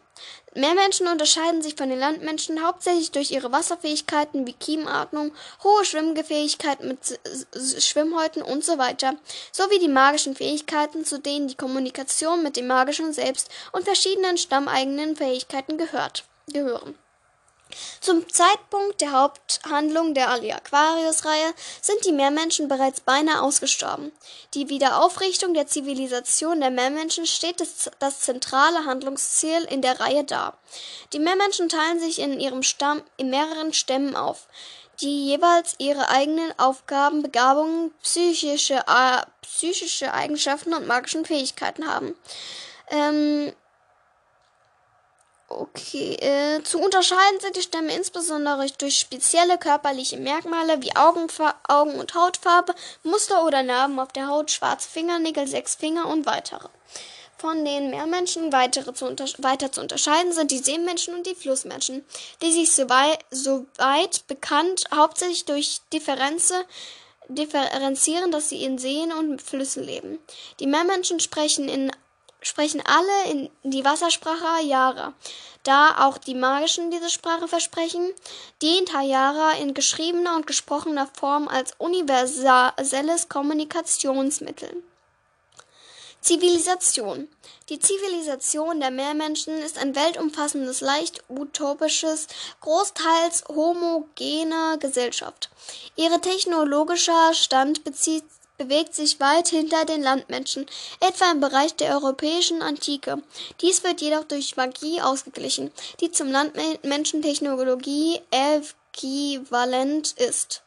Meermenschen 0.55 1.07
unterscheiden 1.07 1.61
sich 1.61 1.75
von 1.75 1.89
den 1.89 1.99
Landmenschen 1.99 2.65
hauptsächlich 2.65 3.11
durch 3.11 3.31
ihre 3.31 3.51
Wasserfähigkeiten 3.51 4.47
wie 4.47 4.53
Kiemenatmung, 4.53 5.33
hohe 5.63 5.85
Schwimmgefähigkeit 5.85 6.83
mit 6.83 7.19
Schwimmhäuten 7.79 8.41
und 8.41 8.63
so 8.63 8.77
weiter, 8.77 9.15
sowie 9.51 9.79
die 9.79 9.89
magischen 9.89 10.35
Fähigkeiten, 10.35 11.05
zu 11.05 11.19
denen 11.19 11.49
die 11.49 11.55
Kommunikation 11.55 12.41
mit 12.41 12.55
dem 12.55 12.67
magischen 12.67 13.13
Selbst 13.13 13.49
und 13.73 13.83
verschiedenen 13.83 14.37
stammeigenen 14.37 15.15
Fähigkeiten 15.15 15.77
gehört, 15.77 16.23
gehören. 16.47 16.95
Zum 17.99 18.27
Zeitpunkt 18.31 19.01
der 19.01 19.11
Haupthandlung 19.11 20.13
der 20.13 20.29
Ali 20.29 20.51
Aquarius-Reihe 20.51 21.53
sind 21.81 22.05
die 22.05 22.11
Meermenschen 22.11 22.67
bereits 22.67 23.01
beinahe 23.01 23.41
ausgestorben. 23.41 24.11
Die 24.53 24.69
Wiederaufrichtung 24.69 25.53
der 25.53 25.67
Zivilisation 25.67 26.59
der 26.59 26.71
Meermenschen 26.71 27.25
steht 27.25 27.59
das, 27.59 27.89
das 27.99 28.21
zentrale 28.21 28.85
Handlungsziel 28.85 29.63
in 29.69 29.81
der 29.81 29.99
Reihe 29.99 30.23
dar. 30.23 30.57
Die 31.13 31.19
Meermenschen 31.19 31.69
teilen 31.69 31.99
sich 31.99 32.19
in 32.19 32.39
ihrem 32.39 32.63
Stamm 32.63 33.01
in 33.17 33.29
mehreren 33.29 33.73
Stämmen 33.73 34.15
auf, 34.15 34.47
die 35.01 35.27
jeweils 35.27 35.75
ihre 35.77 36.09
eigenen 36.09 36.57
Aufgaben, 36.57 37.21
Begabungen, 37.21 37.91
psychische, 38.01 38.83
äh, 38.87 39.21
psychische 39.41 40.13
Eigenschaften 40.13 40.73
und 40.73 40.87
magischen 40.87 41.25
Fähigkeiten 41.25 41.87
haben. 41.87 42.15
Ähm, 42.89 43.53
Okay, 45.49 46.15
äh, 46.15 46.61
zu 46.63 46.77
unterscheiden 46.77 47.39
sind 47.39 47.55
die 47.55 47.61
Stämme 47.61 47.95
insbesondere 47.95 48.67
durch 48.77 48.99
spezielle 48.99 49.57
körperliche 49.57 50.17
Merkmale 50.17 50.81
wie 50.81 50.93
Augenfa 50.93 51.55
Augen- 51.69 51.99
und 51.99 52.13
Hautfarbe, 52.15 52.75
Muster 53.03 53.45
oder 53.45 53.63
Narben 53.63 53.97
auf 53.97 54.11
der 54.11 54.27
Haut, 54.27 54.51
schwarze 54.51 54.89
Fingernägel, 54.89 55.47
sechs 55.47 55.75
Finger 55.75 56.07
und 56.07 56.25
weitere. 56.25 56.67
Von 57.37 57.63
den 57.63 57.91
Meermenschen 57.91 58.51
weitere 58.51 58.93
zu 58.93 59.05
weiter 59.37 59.71
zu 59.71 59.79
unterscheiden 59.79 60.33
sind 60.33 60.51
die 60.51 60.57
Seemenschen 60.57 61.13
und 61.13 61.25
die 61.25 61.35
Flussmenschen, 61.35 62.03
die 62.41 62.51
sich 62.51 62.73
soweit, 62.73 63.19
soweit 63.31 64.27
bekannt 64.27 64.85
hauptsächlich 64.93 65.45
durch 65.45 65.79
Differenze 65.93 66.65
differenzieren, 67.29 68.31
dass 68.31 68.49
sie 68.49 68.63
in 68.63 68.77
Seen 68.77 69.11
und 69.13 69.41
Flüssen 69.41 69.83
leben. 69.83 70.19
Die 70.59 70.67
Meermenschen 70.67 71.19
sprechen 71.19 71.69
in 71.69 71.91
sprechen 72.41 72.81
alle 72.85 73.31
in 73.31 73.49
die 73.63 73.83
Wassersprache 73.85 74.63
Yara. 74.63 75.13
Da 75.63 76.07
auch 76.07 76.17
die 76.17 76.35
Magischen 76.35 76.91
diese 76.91 77.09
Sprache 77.09 77.47
versprechen, 77.47 78.13
dient 78.61 78.93
Hayara 78.93 79.53
in 79.53 79.73
geschriebener 79.73 80.35
und 80.35 80.47
gesprochener 80.47 81.07
Form 81.13 81.47
als 81.47 81.73
universelles 81.77 83.27
Kommunikationsmittel. 83.27 84.81
Zivilisation. 86.21 87.27
Die 87.69 87.79
Zivilisation 87.79 88.79
der 88.79 88.91
Meermenschen 88.91 89.57
ist 89.59 89.77
ein 89.77 89.95
weltumfassendes, 89.95 90.81
leicht 90.81 91.23
utopisches, 91.29 92.27
großteils 92.61 93.45
homogene 93.47 94.77
Gesellschaft. 94.79 95.49
Ihre 95.95 96.19
technologischer 96.19 97.33
Stand 97.33 97.83
bezieht 97.83 98.23
bewegt 98.57 98.95
sich 98.95 99.19
weit 99.19 99.49
hinter 99.49 99.85
den 99.85 100.01
Landmenschen, 100.01 100.65
etwa 100.99 101.31
im 101.31 101.39
Bereich 101.39 101.75
der 101.75 101.93
europäischen 101.93 102.61
Antike. 102.61 103.21
Dies 103.61 103.83
wird 103.83 104.01
jedoch 104.01 104.23
durch 104.23 104.57
Magie 104.57 105.01
ausgeglichen, 105.01 105.71
die 105.99 106.11
zum 106.11 106.31
Landmenschentechnologie 106.31 108.21
äquivalent 108.31 110.13
ist. 110.13 110.63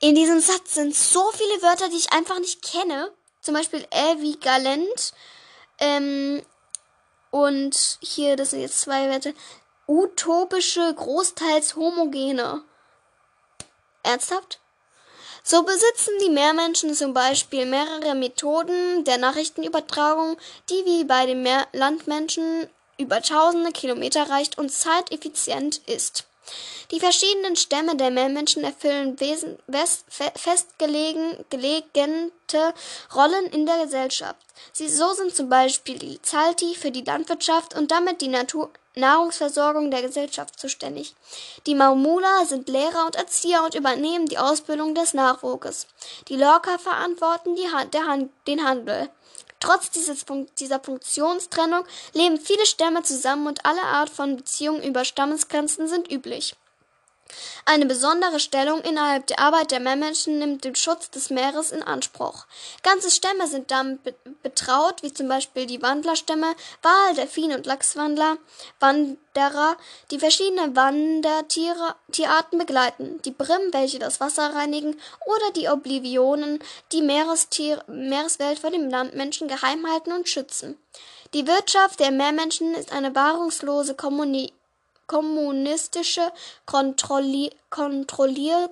In 0.00 0.14
diesem 0.14 0.40
Satz 0.40 0.74
sind 0.74 0.94
so 0.94 1.30
viele 1.32 1.62
Wörter, 1.62 1.88
die 1.88 1.96
ich 1.96 2.12
einfach 2.12 2.38
nicht 2.38 2.62
kenne. 2.62 3.10
Zum 3.40 3.54
Beispiel 3.54 3.84
äquivalent. 3.90 5.12
Ähm, 5.80 6.42
und 7.30 7.98
hier, 8.00 8.36
das 8.36 8.50
sind 8.50 8.60
jetzt 8.60 8.80
zwei 8.80 9.08
Wörter. 9.10 9.32
Utopische, 9.86 10.94
großteils 10.94 11.74
homogene. 11.74 12.62
Ernsthaft? 14.02 14.60
So 15.50 15.62
besitzen 15.62 16.10
die 16.22 16.28
Meermenschen 16.28 16.92
zum 16.92 17.14
Beispiel 17.14 17.64
mehrere 17.64 18.14
Methoden 18.14 19.04
der 19.04 19.16
Nachrichtenübertragung, 19.16 20.36
die 20.68 20.84
wie 20.84 21.04
bei 21.04 21.24
den 21.24 21.42
Meer 21.42 21.66
Landmenschen 21.72 22.68
über 22.98 23.22
tausende 23.22 23.72
Kilometer 23.72 24.28
reicht 24.28 24.58
und 24.58 24.70
zeiteffizient 24.70 25.78
ist. 25.86 26.26
Die 26.90 27.00
verschiedenen 27.00 27.56
Stämme 27.56 27.96
der 27.96 28.10
Meermenschen 28.10 28.62
erfüllen 28.62 29.18
wesen, 29.20 29.58
west, 29.66 30.04
festgelegte 30.36 31.56
Rollen 33.14 33.46
in 33.46 33.64
der 33.64 33.84
Gesellschaft. 33.84 34.44
Sie, 34.74 34.90
so 34.90 35.14
sind 35.14 35.34
zum 35.34 35.48
Beispiel 35.48 35.98
die 35.98 36.20
Zalti 36.20 36.74
für 36.74 36.90
die 36.90 37.04
Landwirtschaft 37.04 37.74
und 37.74 37.90
damit 37.90 38.20
die 38.20 38.28
Natur, 38.28 38.70
Nahrungsversorgung 38.98 39.90
der 39.90 40.02
Gesellschaft 40.02 40.58
zuständig. 40.58 41.14
Die 41.66 41.74
Maumula 41.74 42.44
sind 42.44 42.68
Lehrer 42.68 43.06
und 43.06 43.16
Erzieher 43.16 43.64
und 43.64 43.74
übernehmen 43.74 44.26
die 44.26 44.38
Ausbildung 44.38 44.94
des 44.94 45.14
Nachwuchses. 45.14 45.86
Die 46.28 46.36
Lorca 46.36 46.78
verantworten 46.78 47.56
Han 47.72 47.90
Han 48.06 48.30
den 48.46 48.64
Handel. 48.64 49.08
Trotz 49.60 49.90
Fun 50.22 50.46
dieser 50.58 50.80
Funktionstrennung 50.80 51.84
leben 52.12 52.38
viele 52.38 52.66
Stämme 52.66 53.02
zusammen 53.02 53.46
und 53.46 53.64
alle 53.64 53.82
Art 53.82 54.10
von 54.10 54.36
Beziehungen 54.36 54.82
über 54.82 55.04
Stammesgrenzen 55.04 55.88
sind 55.88 56.12
üblich. 56.12 56.54
Eine 57.64 57.84
besondere 57.86 58.40
Stellung 58.40 58.80
innerhalb 58.80 59.26
der 59.26 59.38
Arbeit 59.40 59.70
der 59.70 59.80
Meermenschen 59.80 60.38
nimmt 60.38 60.64
den 60.64 60.74
Schutz 60.74 61.10
des 61.10 61.28
Meeres 61.28 61.70
in 61.70 61.82
Anspruch. 61.82 62.46
Ganze 62.82 63.10
Stämme 63.10 63.46
sind 63.46 63.70
damit 63.70 64.00
betraut, 64.42 65.02
wie 65.02 65.12
zum 65.12 65.28
Beispiel 65.28 65.66
die 65.66 65.82
Wandlerstämme, 65.82 66.54
Wal, 66.82 67.14
Delfin 67.14 67.52
und 67.52 67.66
Lachswandler, 67.66 68.38
Wanderer, 68.80 69.76
die 70.10 70.18
verschiedene 70.18 70.74
Wandertierarten 70.74 72.58
begleiten, 72.58 73.20
die 73.24 73.32
Brim, 73.32 73.72
welche 73.72 73.98
das 73.98 74.20
Wasser 74.20 74.54
reinigen, 74.54 74.98
oder 75.26 75.50
die 75.54 75.68
Oblivionen, 75.68 76.60
die 76.92 77.02
Meerestier 77.02 77.84
Meereswelt 77.86 78.58
vor 78.58 78.70
dem 78.70 78.88
Landmenschen 78.88 79.48
geheim 79.48 79.86
halten 79.90 80.12
und 80.12 80.28
schützen. 80.28 80.78
Die 81.34 81.46
Wirtschaft 81.46 82.00
der 82.00 82.10
Meermenschen 82.10 82.74
ist 82.74 82.90
eine 82.90 83.14
wahrungslose 83.14 83.94
Kommunikation 83.94 84.57
kommunistische 85.08 86.30
kontrolli 86.64 87.50
kontrollierte 87.70 88.70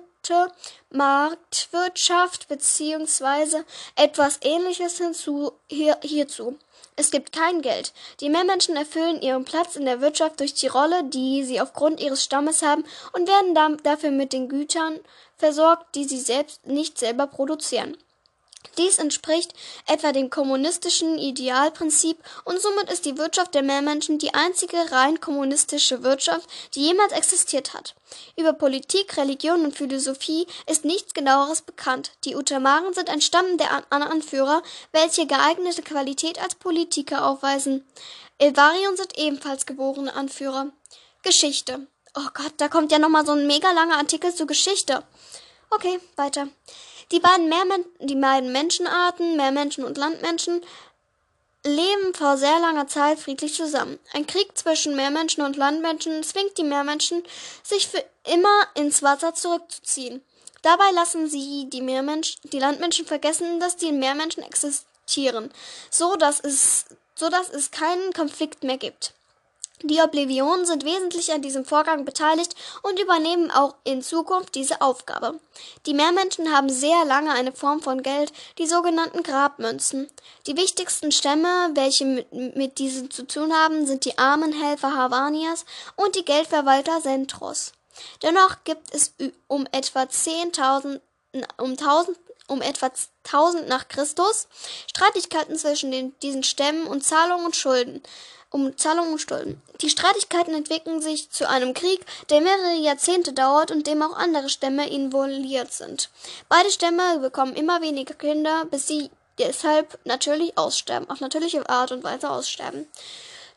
Marktwirtschaft 0.89 2.47
beziehungsweise 2.47 3.65
etwas 3.95 4.39
Ähnliches 4.41 4.97
hinzu, 4.97 5.51
hier, 5.67 5.97
hierzu. 6.01 6.57
Es 6.95 7.11
gibt 7.11 7.31
kein 7.31 7.61
Geld. 7.61 7.93
Die 8.21 8.29
Meermenschen 8.29 8.75
erfüllen 8.75 9.21
ihren 9.21 9.45
Platz 9.45 9.75
in 9.75 9.85
der 9.85 10.01
Wirtschaft 10.01 10.39
durch 10.39 10.53
die 10.53 10.67
Rolle, 10.67 11.03
die 11.03 11.43
sie 11.43 11.61
aufgrund 11.61 11.99
ihres 11.99 12.23
Stammes 12.23 12.63
haben 12.63 12.85
und 13.13 13.27
werden 13.27 13.77
dafür 13.83 14.11
mit 14.11 14.33
den 14.33 14.49
Gütern 14.49 14.99
versorgt, 15.37 15.93
die 15.93 16.05
sie 16.05 16.19
selbst 16.19 16.65
nicht 16.65 16.97
selber 16.97 17.27
produzieren. 17.27 17.97
Dies 18.77 18.99
entspricht 18.99 19.53
etwa 19.87 20.11
dem 20.11 20.29
kommunistischen 20.29 21.17
Idealprinzip 21.17 22.17
und 22.43 22.61
somit 22.61 22.91
ist 22.91 23.05
die 23.05 23.17
Wirtschaft 23.17 23.55
der 23.55 23.63
Meermenschen 23.63 24.19
die 24.19 24.33
einzige 24.33 24.91
rein 24.91 25.19
kommunistische 25.19 26.03
Wirtschaft, 26.03 26.47
die 26.75 26.81
jemals 26.85 27.11
existiert 27.13 27.73
hat. 27.73 27.95
Über 28.35 28.53
Politik, 28.53 29.17
Religion 29.17 29.63
und 29.63 29.75
Philosophie 29.75 30.45
ist 30.69 30.85
nichts 30.85 31.13
genaueres 31.13 31.61
bekannt. 31.61 32.11
Die 32.23 32.35
Utamaren 32.35 32.93
sind 32.93 33.09
ein 33.09 33.21
Stamm 33.21 33.57
der 33.57 33.83
Anführer, 33.89 34.61
welche 34.91 35.25
geeignete 35.25 35.81
Qualität 35.81 36.39
als 36.39 36.55
Politiker 36.55 37.25
aufweisen. 37.25 37.83
Elvarion 38.37 38.95
sind 38.95 39.17
ebenfalls 39.17 39.65
geborene 39.65 40.13
Anführer. 40.13 40.67
Geschichte. 41.23 41.87
Oh 42.15 42.29
Gott, 42.33 42.53
da 42.57 42.67
kommt 42.67 42.91
ja 42.91 42.99
nochmal 42.99 43.25
so 43.25 43.31
ein 43.31 43.47
mega 43.47 43.71
langer 43.71 43.97
Artikel 43.97 44.33
zur 44.33 44.47
Geschichte. 44.47 45.03
Okay, 45.69 45.99
weiter. 46.15 46.47
Die 47.11 47.19
beiden, 47.19 47.47
Meermen 47.47 47.85
die 47.99 48.15
beiden 48.15 48.51
Menschenarten, 48.51 49.37
Meermenschen 49.37 49.85
und 49.85 49.97
Landmenschen, 49.97 50.61
leben 51.63 52.13
vor 52.13 52.37
sehr 52.37 52.59
langer 52.59 52.87
Zeit 52.87 53.19
friedlich 53.19 53.53
zusammen. 53.53 53.99
Ein 54.13 54.27
Krieg 54.27 54.57
zwischen 54.57 54.95
Meermenschen 54.95 55.43
und 55.43 55.57
Landmenschen 55.57 56.23
zwingt 56.23 56.57
die 56.57 56.63
Meermenschen, 56.63 57.23
sich 57.63 57.87
für 57.87 58.03
immer 58.25 58.67
ins 58.75 59.03
Wasser 59.03 59.33
zurückzuziehen. 59.33 60.23
Dabei 60.61 60.91
lassen 60.91 61.29
sie 61.29 61.69
die, 61.69 61.81
Meermensch 61.81 62.37
die 62.43 62.59
Landmenschen 62.59 63.05
vergessen, 63.05 63.59
dass 63.59 63.75
die 63.75 63.91
Meermenschen 63.91 64.43
existieren, 64.43 65.51
so 65.89 66.15
dass 66.15 66.39
es, 66.39 66.85
so 67.15 67.29
dass 67.29 67.49
es 67.49 67.71
keinen 67.71 68.13
Konflikt 68.13 68.63
mehr 68.63 68.77
gibt. 68.77 69.13
Die 69.83 70.01
Oblivionen 70.01 70.65
sind 70.65 70.85
wesentlich 70.85 71.31
an 71.31 71.43
diesem 71.43 71.63
Vorgang 71.63 72.03
beteiligt 72.03 72.55
und 72.81 72.99
übernehmen 72.99 73.51
auch 73.51 73.75
in 73.83 74.01
Zukunft 74.01 74.55
diese 74.55 74.81
Aufgabe. 74.81 75.39
Die 75.85 75.93
Meermenschen 75.93 76.51
haben 76.51 76.69
sehr 76.69 77.05
lange 77.05 77.31
eine 77.31 77.51
Form 77.51 77.79
von 77.79 78.01
Geld, 78.01 78.33
die 78.57 78.65
sogenannten 78.65 79.21
Grabmünzen. 79.21 80.09
Die 80.47 80.57
wichtigsten 80.57 81.11
Stämme, 81.11 81.69
welche 81.75 82.05
mit, 82.05 82.55
mit 82.55 82.79
diesen 82.79 83.11
zu 83.11 83.27
tun 83.27 83.53
haben, 83.53 83.85
sind 83.85 84.05
die 84.05 84.17
Armenhelfer 84.17 84.95
Havanias 84.95 85.63
und 85.95 86.15
die 86.15 86.25
Geldverwalter 86.25 86.99
Sentros. 87.01 87.73
Dennoch 88.23 88.63
gibt 88.63 88.93
es 88.95 89.13
um 89.47 89.67
etwa 89.71 90.03
10.000 90.03 91.01
um 91.57 91.71
1000 91.71 92.17
um 92.47 92.61
etwa 92.61 92.89
1000 93.25 93.67
nach 93.67 93.89
Christus 93.89 94.47
Streitigkeiten 94.87 95.55
zwischen 95.57 95.91
den, 95.91 96.17
diesen 96.21 96.43
Stämmen 96.43 96.87
und 96.87 97.03
Zahlungen 97.03 97.45
und 97.45 97.55
Schulden 97.55 98.01
um 98.49 98.77
Zahlungen 98.77 99.13
und 99.13 99.19
Schulden. 99.19 99.61
Die 99.81 99.89
Streitigkeiten 99.89 100.53
entwickeln 100.53 101.01
sich 101.01 101.29
zu 101.29 101.49
einem 101.49 101.73
Krieg, 101.73 102.05
der 102.29 102.41
mehrere 102.41 102.75
Jahrzehnte 102.75 103.33
dauert 103.33 103.71
und 103.71 103.87
dem 103.87 104.01
auch 104.01 104.15
andere 104.15 104.49
Stämme 104.49 104.89
involviert 104.89 105.71
sind. 105.73 106.09
Beide 106.49 106.71
Stämme 106.71 107.19
bekommen 107.19 107.55
immer 107.55 107.81
weniger 107.81 108.13
Kinder, 108.13 108.65
bis 108.65 108.87
sie 108.87 109.09
deshalb 109.37 109.99
natürlich 110.05 110.57
aussterben, 110.57 111.09
auf 111.09 111.19
natürliche 111.19 111.69
Art 111.69 111.91
und 111.91 112.03
Weise 112.03 112.29
aussterben. 112.29 112.87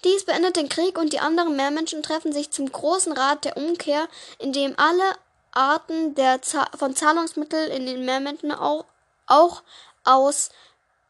Dies 0.04 0.24
beendet 0.24 0.56
den 0.56 0.68
Krieg 0.68 0.98
und 0.98 1.12
die 1.12 1.20
anderen 1.20 1.56
Meermenschen 1.56 2.02
treffen 2.02 2.32
sich 2.32 2.50
zum 2.50 2.70
großen 2.70 3.12
Rat 3.12 3.44
der 3.44 3.56
Umkehr, 3.56 4.08
in 4.38 4.52
dem 4.52 4.74
alle 4.78 5.14
Arten 5.52 6.14
der 6.14 6.40
von 6.78 6.96
Zahlungsmitteln 6.96 7.70
in 7.70 7.86
den 7.86 8.04
Meermenschen 8.04 8.52
auch, 8.52 8.84
auch 9.26 9.62
aus 10.04 10.50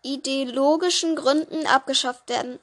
ideologischen 0.02 1.14
Gründen 1.14 1.66
abgeschafft 1.66 2.28
werden. 2.28 2.58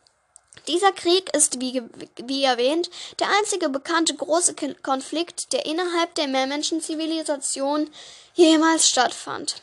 Dieser 0.67 0.91
Krieg 0.91 1.33
ist, 1.35 1.61
wie, 1.61 1.81
wie 2.17 2.43
erwähnt, 2.43 2.89
der 3.19 3.27
einzige 3.37 3.69
bekannte 3.69 4.15
große 4.15 4.55
Konflikt, 4.83 5.53
der 5.53 5.65
innerhalb 5.65 6.13
der 6.15 6.27
Meermenschenzivilisation 6.27 7.89
jemals 8.33 8.89
stattfand. 8.89 9.61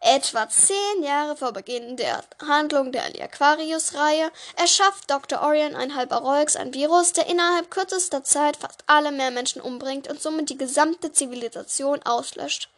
Etwa 0.00 0.48
zehn 0.48 1.02
Jahre 1.02 1.36
vor 1.36 1.52
Beginn 1.52 1.96
der 1.96 2.22
Handlung 2.46 2.92
der 2.92 3.04
Ali-Aquarius-Reihe 3.04 4.30
erschafft 4.54 5.10
Dr. 5.10 5.42
Orion 5.42 5.74
ein 5.74 5.96
Halberolx, 5.96 6.54
ein 6.54 6.74
Virus, 6.74 7.12
der 7.12 7.26
innerhalb 7.26 7.70
kürzester 7.70 8.22
Zeit 8.22 8.58
fast 8.58 8.84
alle 8.86 9.10
Meermenschen 9.10 9.60
umbringt 9.60 10.08
und 10.08 10.20
somit 10.20 10.50
die 10.50 10.58
gesamte 10.58 11.12
Zivilisation 11.12 12.02
auslöscht. 12.02 12.68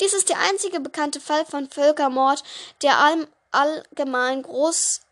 Dies 0.00 0.12
ist 0.12 0.28
der 0.28 0.40
einzige 0.40 0.80
bekannte 0.80 1.20
Fall 1.20 1.46
von 1.46 1.70
Völkermord, 1.70 2.42
der 2.82 2.98
allgemein 3.52 4.42
groß 4.42 5.03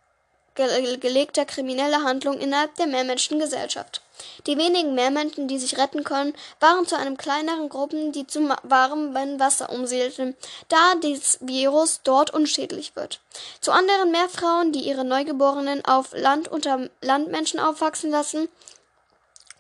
gelegter 0.55 1.45
krimineller 1.45 2.03
Handlung 2.05 2.39
innerhalb 2.39 2.75
der 2.77 2.87
Meermenschengesellschaft. 2.87 4.03
Die 4.47 4.57
wenigen 4.57 4.95
Meermenschen, 4.95 5.49
die 5.49 5.59
sich 5.59 5.79
retten 5.79 6.05
können, 6.05 6.35
waren 6.61 6.87
zu 6.87 6.97
einem 6.97 7.17
kleineren 7.17 7.69
Gruppen, 7.69 8.13
die 8.13 8.27
zum 8.27 8.53
warmen 8.63 9.41
Wasser 9.41 9.71
umsiedelten, 9.71 10.37
da 10.69 10.95
das 11.01 11.39
Virus 11.41 12.01
dort 12.05 12.33
unschädlich 12.33 12.95
wird. 12.95 13.21
Zu 13.61 13.73
anderen 13.73 14.11
Meerfrauen, 14.11 14.73
die 14.73 14.81
ihre 14.81 15.05
Neugeborenen 15.05 15.85
auf 15.85 16.13
Land 16.13 16.49
unter 16.49 16.89
Landmenschen 17.01 17.61
aufwachsen 17.61 18.11
lassen, 18.11 18.49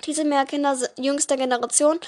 diese 0.06 0.24
Meerkinder 0.24 0.76
jüngster 0.96 1.36
Generation 1.36 2.00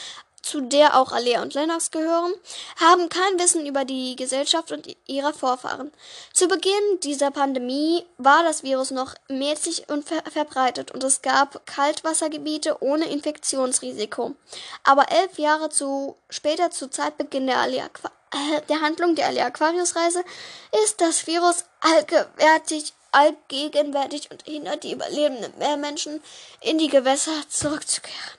zu 0.45 0.61
der 0.61 0.99
auch 0.99 1.13
Alea 1.13 1.43
und 1.43 1.55
Lennox 1.55 1.91
gehören, 1.91 2.33
haben 2.79 3.09
kein 3.09 3.39
Wissen 3.39 3.67
über 3.67 3.85
die 3.85 4.15
Gesellschaft 4.15 4.73
und 4.73 4.95
ihre 5.07 5.33
Vorfahren. 5.33 5.91
Zu 6.33 6.49
Beginn 6.49 7.01
dieser 7.03 7.31
Pandemie 7.31 8.05
war 8.19 8.43
das 8.43 8.63
Virus 8.63 8.91
noch 8.91 9.15
mäßig 9.29 9.89
und 9.89 10.07
ver 10.07 10.23
verbreitet 10.31 10.91
und 10.91 11.03
es 11.03 11.23
gab 11.23 11.67
Kaltwassergebiete 11.67 12.83
ohne 12.83 13.07
Infektionsrisiko. 13.07 14.35
Aber 14.83 15.11
elf 15.11 15.39
Jahre 15.39 15.71
zu 15.71 16.17
später, 16.29 16.71
zu 16.71 16.91
Zeitbeginn 16.91 17.47
der, 17.47 17.59
Alea, 17.59 17.87
äh, 17.87 18.61
der 18.69 18.81
Handlung 18.83 19.15
der 19.15 19.27
Alea 19.29 19.47
Aquarius-Reise, 19.47 20.25
ist 20.85 21.01
das 21.01 21.27
Virus 21.27 21.65
allgegenwärtig 21.81 22.93
allgegenwärtig 23.15 24.31
und 24.33 24.43
hindert 24.43 24.83
die 24.83 24.93
überlebenden 24.93 25.57
Meermenschen 25.59 26.21
in 26.61 26.79
die 26.79 26.89
Gewässer 26.89 27.49
zurückzukehren. 27.49 28.39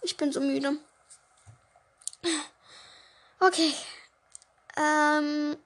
Ich 0.00 0.16
bin 0.16 0.32
so 0.32 0.40
müde. 0.40 0.78
Okay. 3.40 3.74
Ähm, 4.76 5.56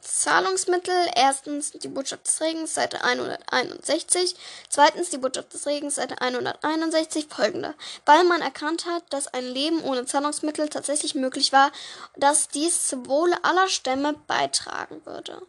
Zahlungsmittel. 0.00 0.94
Erstens 1.14 1.72
die 1.72 1.88
Botschaft 1.88 2.26
des 2.26 2.40
Regens, 2.40 2.74
Seite 2.74 3.02
161. 3.02 4.36
Zweitens 4.68 5.10
die 5.10 5.18
Botschaft 5.18 5.52
des 5.52 5.66
Regens, 5.66 5.96
Seite 5.96 6.20
161. 6.20 7.26
Folgende. 7.28 7.74
Weil 8.06 8.24
man 8.24 8.40
erkannt 8.40 8.86
hat, 8.86 9.02
dass 9.10 9.26
ein 9.28 9.44
Leben 9.44 9.82
ohne 9.82 10.06
Zahlungsmittel 10.06 10.68
tatsächlich 10.68 11.14
möglich 11.14 11.52
war, 11.52 11.72
dass 12.16 12.48
dies 12.48 12.88
zum 12.88 13.06
Wohle 13.06 13.42
aller 13.42 13.68
Stämme 13.68 14.14
beitragen 14.26 15.04
würde. 15.04 15.42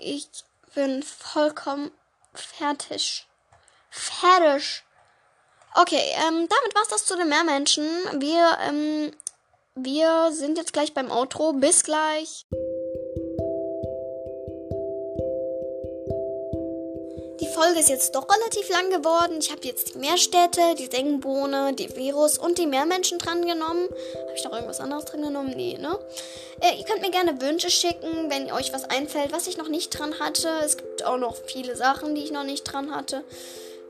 Ich 0.00 0.28
bin 0.74 1.02
vollkommen 1.02 1.90
fertig 2.34 3.26
fertig. 3.92 4.82
Okay, 5.74 6.02
ähm, 6.26 6.48
damit 6.48 6.74
war's 6.74 6.88
das 6.88 7.04
zu 7.04 7.16
den 7.16 7.28
Meermenschen. 7.28 7.86
Wir, 8.14 8.58
ähm, 8.68 9.12
wir 9.74 10.30
sind 10.32 10.58
jetzt 10.58 10.72
gleich 10.72 10.92
beim 10.92 11.10
Outro. 11.10 11.52
Bis 11.52 11.84
gleich. 11.84 12.46
Die 17.40 17.48
Folge 17.48 17.80
ist 17.80 17.88
jetzt 17.88 18.14
doch 18.14 18.26
relativ 18.28 18.68
lang 18.68 18.90
geworden. 18.90 19.38
Ich 19.40 19.50
habe 19.50 19.62
jetzt 19.64 19.94
die 19.94 19.98
Meerstädte, 19.98 20.74
die 20.78 20.86
Sengenbohne, 20.86 21.72
die 21.74 21.94
Virus 21.96 22.38
und 22.38 22.58
die 22.58 22.66
Meermenschen 22.66 23.18
dran 23.18 23.44
genommen. 23.46 23.88
Habe 23.88 24.32
ich 24.36 24.44
noch 24.44 24.52
irgendwas 24.52 24.80
anderes 24.80 25.06
dran 25.06 25.22
genommen? 25.22 25.52
Nee, 25.56 25.76
ne? 25.78 25.98
Äh, 26.60 26.78
ihr 26.78 26.84
könnt 26.84 27.02
mir 27.02 27.10
gerne 27.10 27.40
Wünsche 27.40 27.70
schicken, 27.70 28.30
wenn 28.30 28.52
euch 28.52 28.72
was 28.72 28.84
einfällt, 28.84 29.32
was 29.32 29.46
ich 29.46 29.56
noch 29.56 29.68
nicht 29.68 29.98
dran 29.98 30.18
hatte. 30.18 30.50
Es 30.64 30.76
gibt 30.76 31.04
auch 31.04 31.18
noch 31.18 31.36
viele 31.46 31.76
Sachen, 31.76 32.14
die 32.14 32.22
ich 32.22 32.30
noch 32.30 32.44
nicht 32.44 32.64
dran 32.64 32.94
hatte. 32.94 33.24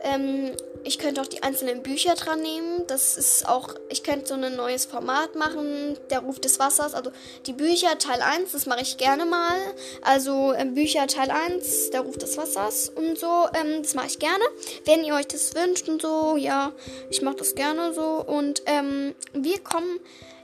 Ähm, 0.03 0.53
ich 0.85 0.99
könnte 0.99 1.21
auch 1.21 1.27
die 1.27 1.43
einzelnen 1.43 1.83
Bücher 1.83 2.15
dran 2.15 2.41
nehmen. 2.43 2.85
Das 2.89 3.17
ist 3.17 3.49
auch, 3.49 3.75
ich 3.89 4.03
könnte 4.03 4.27
so 4.27 4.35
ein 4.35 4.57
neues 4.57 4.85
Format 4.85 5.37
machen, 5.37 5.97
der 6.11 6.21
Ruf 6.21 6.41
des 6.41 6.59
Wassers. 6.59 6.95
Also 6.95 7.13
die 7.47 7.53
Bücher 7.53 7.99
Teil 7.99 8.21
1, 8.21 8.53
das 8.53 8.67
mache 8.67 8.83
ich 8.83 8.97
gerne 8.97 9.25
mal. 9.25 9.57
Also 10.03 10.53
ähm, 10.55 10.75
Bücher 10.75 11.07
Teil 11.07 11.31
1, 11.31 11.91
der 11.91 12.01
Ruf 12.01 12.19
des 12.19 12.37
Wassers 12.37 12.89
und 12.89 13.19
so, 13.19 13.47
ähm, 13.55 13.83
das 13.83 13.95
mache 13.95 14.09
ich 14.09 14.19
gerne. 14.19 14.45
Wenn 14.85 15.05
ihr 15.05 15.15
euch 15.15 15.29
das 15.29 15.55
wünscht 15.55 15.89
und 15.89 16.03
so, 16.03 16.37
ja, 16.37 16.73
ich 17.11 17.23
mache 17.23 17.37
das 17.37 17.55
gerne 17.55 17.95
so. 17.95 18.25
Und 18.27 18.63
ähm, 18.67 19.15
wir 19.33 19.61
kommen 19.61 20.01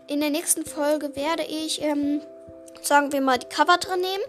in 0.07 0.21
der 0.21 0.31
nächsten 0.31 0.65
Folge, 0.65 1.17
werde 1.17 1.43
ich, 1.45 1.83
ähm, 1.83 2.21
sagen 2.83 3.13
wir 3.13 3.21
mal, 3.21 3.39
die 3.39 3.49
Cover 3.49 3.77
dran 3.77 4.01
nehmen 4.01 4.23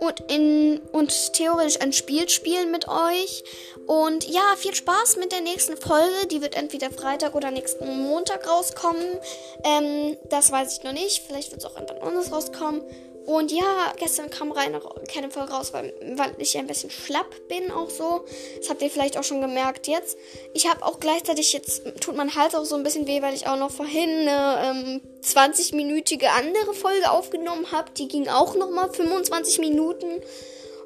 und 0.00 0.20
in 0.28 0.80
und 0.92 1.34
theoretisch 1.34 1.80
ein 1.80 1.92
Spiel 1.92 2.28
spielen 2.28 2.70
mit 2.70 2.88
euch. 2.88 3.44
Und 3.86 4.28
ja, 4.28 4.54
viel 4.56 4.74
Spaß 4.74 5.16
mit 5.16 5.30
der 5.30 5.40
nächsten 5.40 5.76
Folge. 5.76 6.26
Die 6.30 6.40
wird 6.40 6.54
entweder 6.56 6.90
Freitag 6.90 7.34
oder 7.34 7.50
nächsten 7.50 8.02
Montag 8.02 8.48
rauskommen. 8.48 9.18
Ähm, 9.62 10.16
das 10.28 10.50
weiß 10.50 10.78
ich 10.78 10.84
noch 10.84 10.92
nicht. 10.92 11.22
Vielleicht 11.26 11.50
wird 11.50 11.62
es 11.62 11.70
auch 11.70 11.76
einfach 11.76 12.00
anders 12.00 12.32
rauskommen. 12.32 12.82
Und 13.30 13.52
ja, 13.52 13.92
gestern 13.96 14.28
kam 14.28 14.50
rein 14.50 14.76
keine 15.06 15.30
Folge 15.30 15.52
raus, 15.52 15.72
weil, 15.72 15.94
weil 16.16 16.34
ich 16.38 16.58
ein 16.58 16.66
bisschen 16.66 16.90
schlapp 16.90 17.46
bin 17.46 17.70
auch 17.70 17.88
so. 17.88 18.24
Das 18.58 18.68
habt 18.68 18.82
ihr 18.82 18.90
vielleicht 18.90 19.16
auch 19.16 19.22
schon 19.22 19.40
gemerkt 19.40 19.86
jetzt. 19.86 20.18
Ich 20.52 20.68
habe 20.68 20.84
auch 20.84 20.98
gleichzeitig, 20.98 21.52
jetzt 21.52 21.82
tut 22.00 22.16
mein 22.16 22.34
Hals 22.34 22.56
auch 22.56 22.64
so 22.64 22.74
ein 22.74 22.82
bisschen 22.82 23.06
weh, 23.06 23.22
weil 23.22 23.34
ich 23.34 23.46
auch 23.46 23.56
noch 23.56 23.70
vorhin 23.70 24.26
eine 24.26 24.58
ähm, 24.64 25.00
20-minütige 25.22 26.26
andere 26.26 26.74
Folge 26.74 27.08
aufgenommen 27.08 27.70
habe. 27.70 27.92
Die 27.92 28.08
ging 28.08 28.26
auch 28.26 28.56
nochmal 28.56 28.92
25 28.92 29.60
Minuten. 29.60 30.06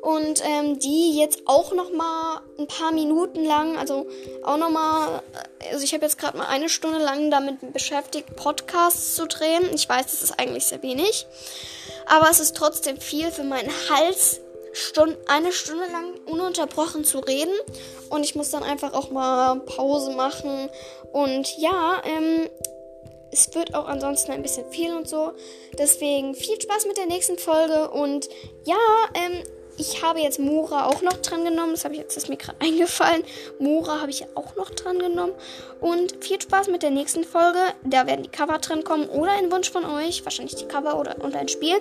Und 0.03 0.43
ähm, 0.45 0.79
die 0.79 1.17
jetzt 1.17 1.45
auch 1.47 1.73
nochmal 1.73 2.43
ein 2.59 2.67
paar 2.67 2.93
Minuten 2.93 3.43
lang, 3.43 3.79
also 3.79 4.07
auch 4.43 4.59
nochmal, 4.59 5.23
also 5.73 5.83
ich 5.83 5.95
habe 5.95 6.05
jetzt 6.05 6.19
gerade 6.19 6.37
mal 6.37 6.49
eine 6.49 6.69
Stunde 6.69 6.99
lang 6.99 7.31
damit 7.31 7.73
beschäftigt, 7.73 8.37
Podcasts 8.37 9.15
zu 9.15 9.27
drehen. 9.27 9.65
Ich 9.73 9.89
weiß, 9.89 10.05
das 10.05 10.23
ist 10.23 10.39
eigentlich 10.39 10.67
sehr 10.67 10.83
wenig. 10.83 11.27
Aber 12.07 12.29
es 12.31 12.41
ist 12.41 12.57
trotzdem 12.57 12.99
viel 13.01 13.31
für 13.31 13.45
meinen 13.45 13.71
Hals, 13.91 14.41
Stund, 14.73 15.17
eine 15.27 15.53
Stunde 15.53 15.87
lang 15.93 16.15
ununterbrochen 16.27 17.05
zu 17.05 17.21
reden. 17.21 17.55
Und 18.11 18.25
ich 18.25 18.35
muss 18.35 18.51
dann 18.51 18.63
einfach 18.63 18.93
auch 18.93 19.11
mal 19.11 19.61
Pause 19.61 20.13
machen. 20.13 20.69
Und 21.13 21.59
ja, 21.59 22.03
ähm, 22.05 22.49
es 23.31 23.55
wird 23.55 23.75
auch 23.75 23.87
ansonsten 23.87 24.33
ein 24.33 24.43
bisschen 24.43 24.71
viel 24.71 24.95
und 24.95 25.09
so. 25.09 25.33
Deswegen 25.79 26.35
viel 26.35 26.61
Spaß 26.61 26.87
mit 26.87 26.97
der 26.97 27.07
nächsten 27.07 27.39
Folge. 27.39 27.91
Und 27.91 28.29
ja, 28.65 28.77
ähm, 29.15 29.43
ich 29.77 30.03
habe 30.03 30.21
jetzt 30.21 30.39
Mora 30.39 30.87
auch 30.87 31.03
noch 31.03 31.15
dran 31.15 31.45
genommen. 31.45 31.73
Das 31.73 31.85
habe 31.85 31.95
ich 31.95 32.01
jetzt 32.01 32.17
ist 32.17 32.29
mir 32.29 32.37
gerade 32.37 32.61
eingefallen. 32.61 33.25
Mora 33.59 34.01
habe 34.01 34.11
ich 34.11 34.21
ja 34.21 34.27
auch 34.35 34.55
noch 34.57 34.71
dran 34.71 34.99
genommen. 34.99 35.35
Und 35.85 36.25
viel 36.25 36.41
Spaß 36.41 36.69
mit 36.69 36.83
der 36.83 36.91
nächsten 36.91 37.25
Folge. 37.25 37.59
Da 37.85 38.07
werden 38.07 38.23
die 38.23 38.31
Cover 38.31 38.57
drin 38.57 38.85
kommen 38.85 39.07
oder 39.07 39.33
ein 39.33 39.53
Wunsch 39.53 39.71
von 39.71 39.85
euch. 39.85 40.25
Wahrscheinlich 40.25 40.55
die 40.55 40.65
Cover 40.65 40.99
oder 40.99 41.23
und 41.23 41.37
ein 41.37 41.47
Spiel. 41.47 41.77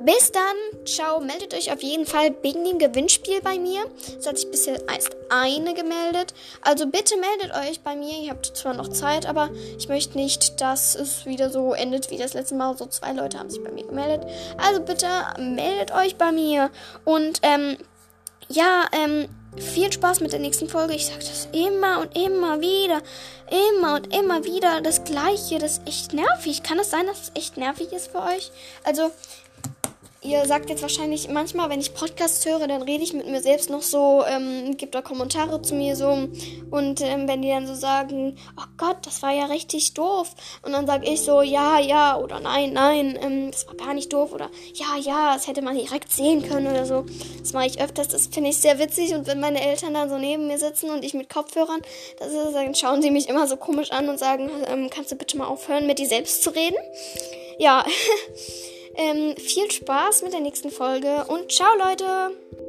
Bis 0.00 0.32
dann. 0.32 0.86
Ciao. 0.86 1.20
Meldet 1.20 1.52
euch 1.52 1.70
auf 1.70 1.82
jeden 1.82 2.06
Fall 2.06 2.34
wegen 2.40 2.64
dem 2.64 2.78
Gewinnspiel 2.78 3.42
bei 3.42 3.58
mir. 3.58 3.82
Es 4.18 4.26
hat 4.26 4.38
sich 4.38 4.50
bisher 4.50 4.80
erst 4.88 5.14
eine 5.28 5.74
gemeldet. 5.74 6.32
Also 6.62 6.86
bitte 6.86 7.16
meldet 7.18 7.54
euch 7.54 7.82
bei 7.82 7.94
mir. 7.94 8.22
Ihr 8.22 8.30
habt 8.30 8.46
zwar 8.46 8.72
noch 8.72 8.88
Zeit, 8.88 9.26
aber 9.26 9.50
ich 9.76 9.86
möchte 9.90 10.16
nicht, 10.16 10.62
dass 10.62 10.94
es 10.94 11.26
wieder 11.26 11.50
so 11.50 11.74
endet 11.74 12.10
wie 12.10 12.16
das 12.16 12.32
letzte 12.32 12.54
Mal. 12.54 12.74
So 12.78 12.86
zwei 12.86 13.12
Leute 13.12 13.38
haben 13.38 13.50
sich 13.50 13.62
bei 13.62 13.70
mir 13.70 13.84
gemeldet. 13.84 14.26
Also 14.56 14.80
bitte 14.80 15.08
meldet 15.38 15.92
euch 15.92 16.16
bei 16.16 16.32
mir. 16.32 16.70
Und 17.04 17.40
ähm, 17.42 17.76
ja, 18.48 18.86
ähm, 18.92 19.28
viel 19.60 19.92
Spaß 19.92 20.20
mit 20.20 20.32
der 20.32 20.38
nächsten 20.38 20.68
Folge. 20.68 20.94
Ich 20.94 21.06
sage 21.06 21.18
das 21.18 21.48
immer 21.52 22.00
und 22.00 22.16
immer 22.16 22.60
wieder. 22.60 23.02
Immer 23.70 23.96
und 23.96 24.14
immer 24.14 24.44
wieder 24.44 24.80
das 24.80 25.04
Gleiche. 25.04 25.58
Das 25.58 25.78
ist 25.78 25.88
echt 25.88 26.12
nervig. 26.12 26.62
Kann 26.62 26.78
es 26.78 26.90
sein, 26.90 27.06
dass 27.06 27.22
es 27.22 27.32
echt 27.34 27.56
nervig 27.56 27.92
ist 27.92 28.10
für 28.10 28.22
euch? 28.22 28.50
Also, 28.84 29.10
ihr 30.26 30.44
sagt 30.46 30.70
jetzt 30.70 30.82
wahrscheinlich 30.82 31.28
manchmal, 31.28 31.70
wenn 31.70 31.80
ich 31.80 31.94
Podcasts 31.94 32.44
höre, 32.44 32.66
dann 32.66 32.82
rede 32.82 33.04
ich 33.04 33.12
mit 33.12 33.28
mir 33.28 33.40
selbst 33.40 33.70
noch 33.70 33.82
so, 33.82 34.24
ähm, 34.28 34.76
gibt 34.76 34.94
da 34.94 35.02
Kommentare 35.02 35.62
zu 35.62 35.74
mir 35.74 35.94
so. 35.94 36.28
Und 36.70 37.00
ähm, 37.00 37.28
wenn 37.28 37.42
die 37.42 37.48
dann 37.48 37.66
so 37.66 37.74
sagen, 37.74 38.36
oh 38.58 38.64
Gott, 38.76 38.98
das 39.02 39.22
war 39.22 39.32
ja 39.32 39.46
richtig 39.46 39.94
doof. 39.94 40.34
Und 40.62 40.72
dann 40.72 40.86
sage 40.86 41.06
ich 41.08 41.22
so, 41.22 41.42
ja, 41.42 41.78
ja 41.78 42.18
oder 42.18 42.40
nein, 42.40 42.72
nein, 42.72 43.18
ähm, 43.22 43.50
das 43.50 43.66
war 43.66 43.74
gar 43.74 43.94
nicht 43.94 44.12
doof 44.12 44.32
oder 44.32 44.50
ja, 44.74 44.96
ja, 45.00 45.34
das 45.34 45.46
hätte 45.46 45.62
man 45.62 45.76
direkt 45.76 46.12
sehen 46.12 46.42
können 46.42 46.66
oder 46.66 46.86
so. 46.86 47.06
Das 47.38 47.52
mache 47.52 47.66
ich 47.66 47.80
öfters, 47.80 48.08
das 48.08 48.26
finde 48.26 48.50
ich 48.50 48.58
sehr 48.58 48.78
witzig. 48.78 49.14
Und 49.14 49.26
wenn 49.26 49.40
meine 49.40 49.60
Eltern 49.60 49.94
dann 49.94 50.10
so 50.10 50.18
neben 50.18 50.48
mir 50.48 50.58
sitzen 50.58 50.90
und 50.90 51.04
ich 51.04 51.14
mit 51.14 51.32
Kopfhörern, 51.32 51.82
das 52.18 52.28
ist, 52.28 52.54
dann 52.54 52.74
schauen 52.74 53.02
sie 53.02 53.10
mich 53.10 53.28
immer 53.28 53.46
so 53.46 53.56
komisch 53.56 53.92
an 53.92 54.08
und 54.08 54.18
sagen, 54.18 54.50
ähm, 54.66 54.90
kannst 54.90 55.12
du 55.12 55.16
bitte 55.16 55.36
mal 55.38 55.46
aufhören, 55.46 55.86
mit 55.86 55.98
dir 55.98 56.08
selbst 56.08 56.42
zu 56.42 56.50
reden? 56.50 56.76
Ja. 57.58 57.84
Ähm, 58.96 59.34
viel 59.36 59.70
Spaß 59.70 60.22
mit 60.22 60.32
der 60.32 60.40
nächsten 60.40 60.70
Folge 60.70 61.24
und 61.28 61.52
ciao 61.52 61.74
Leute! 61.76 62.65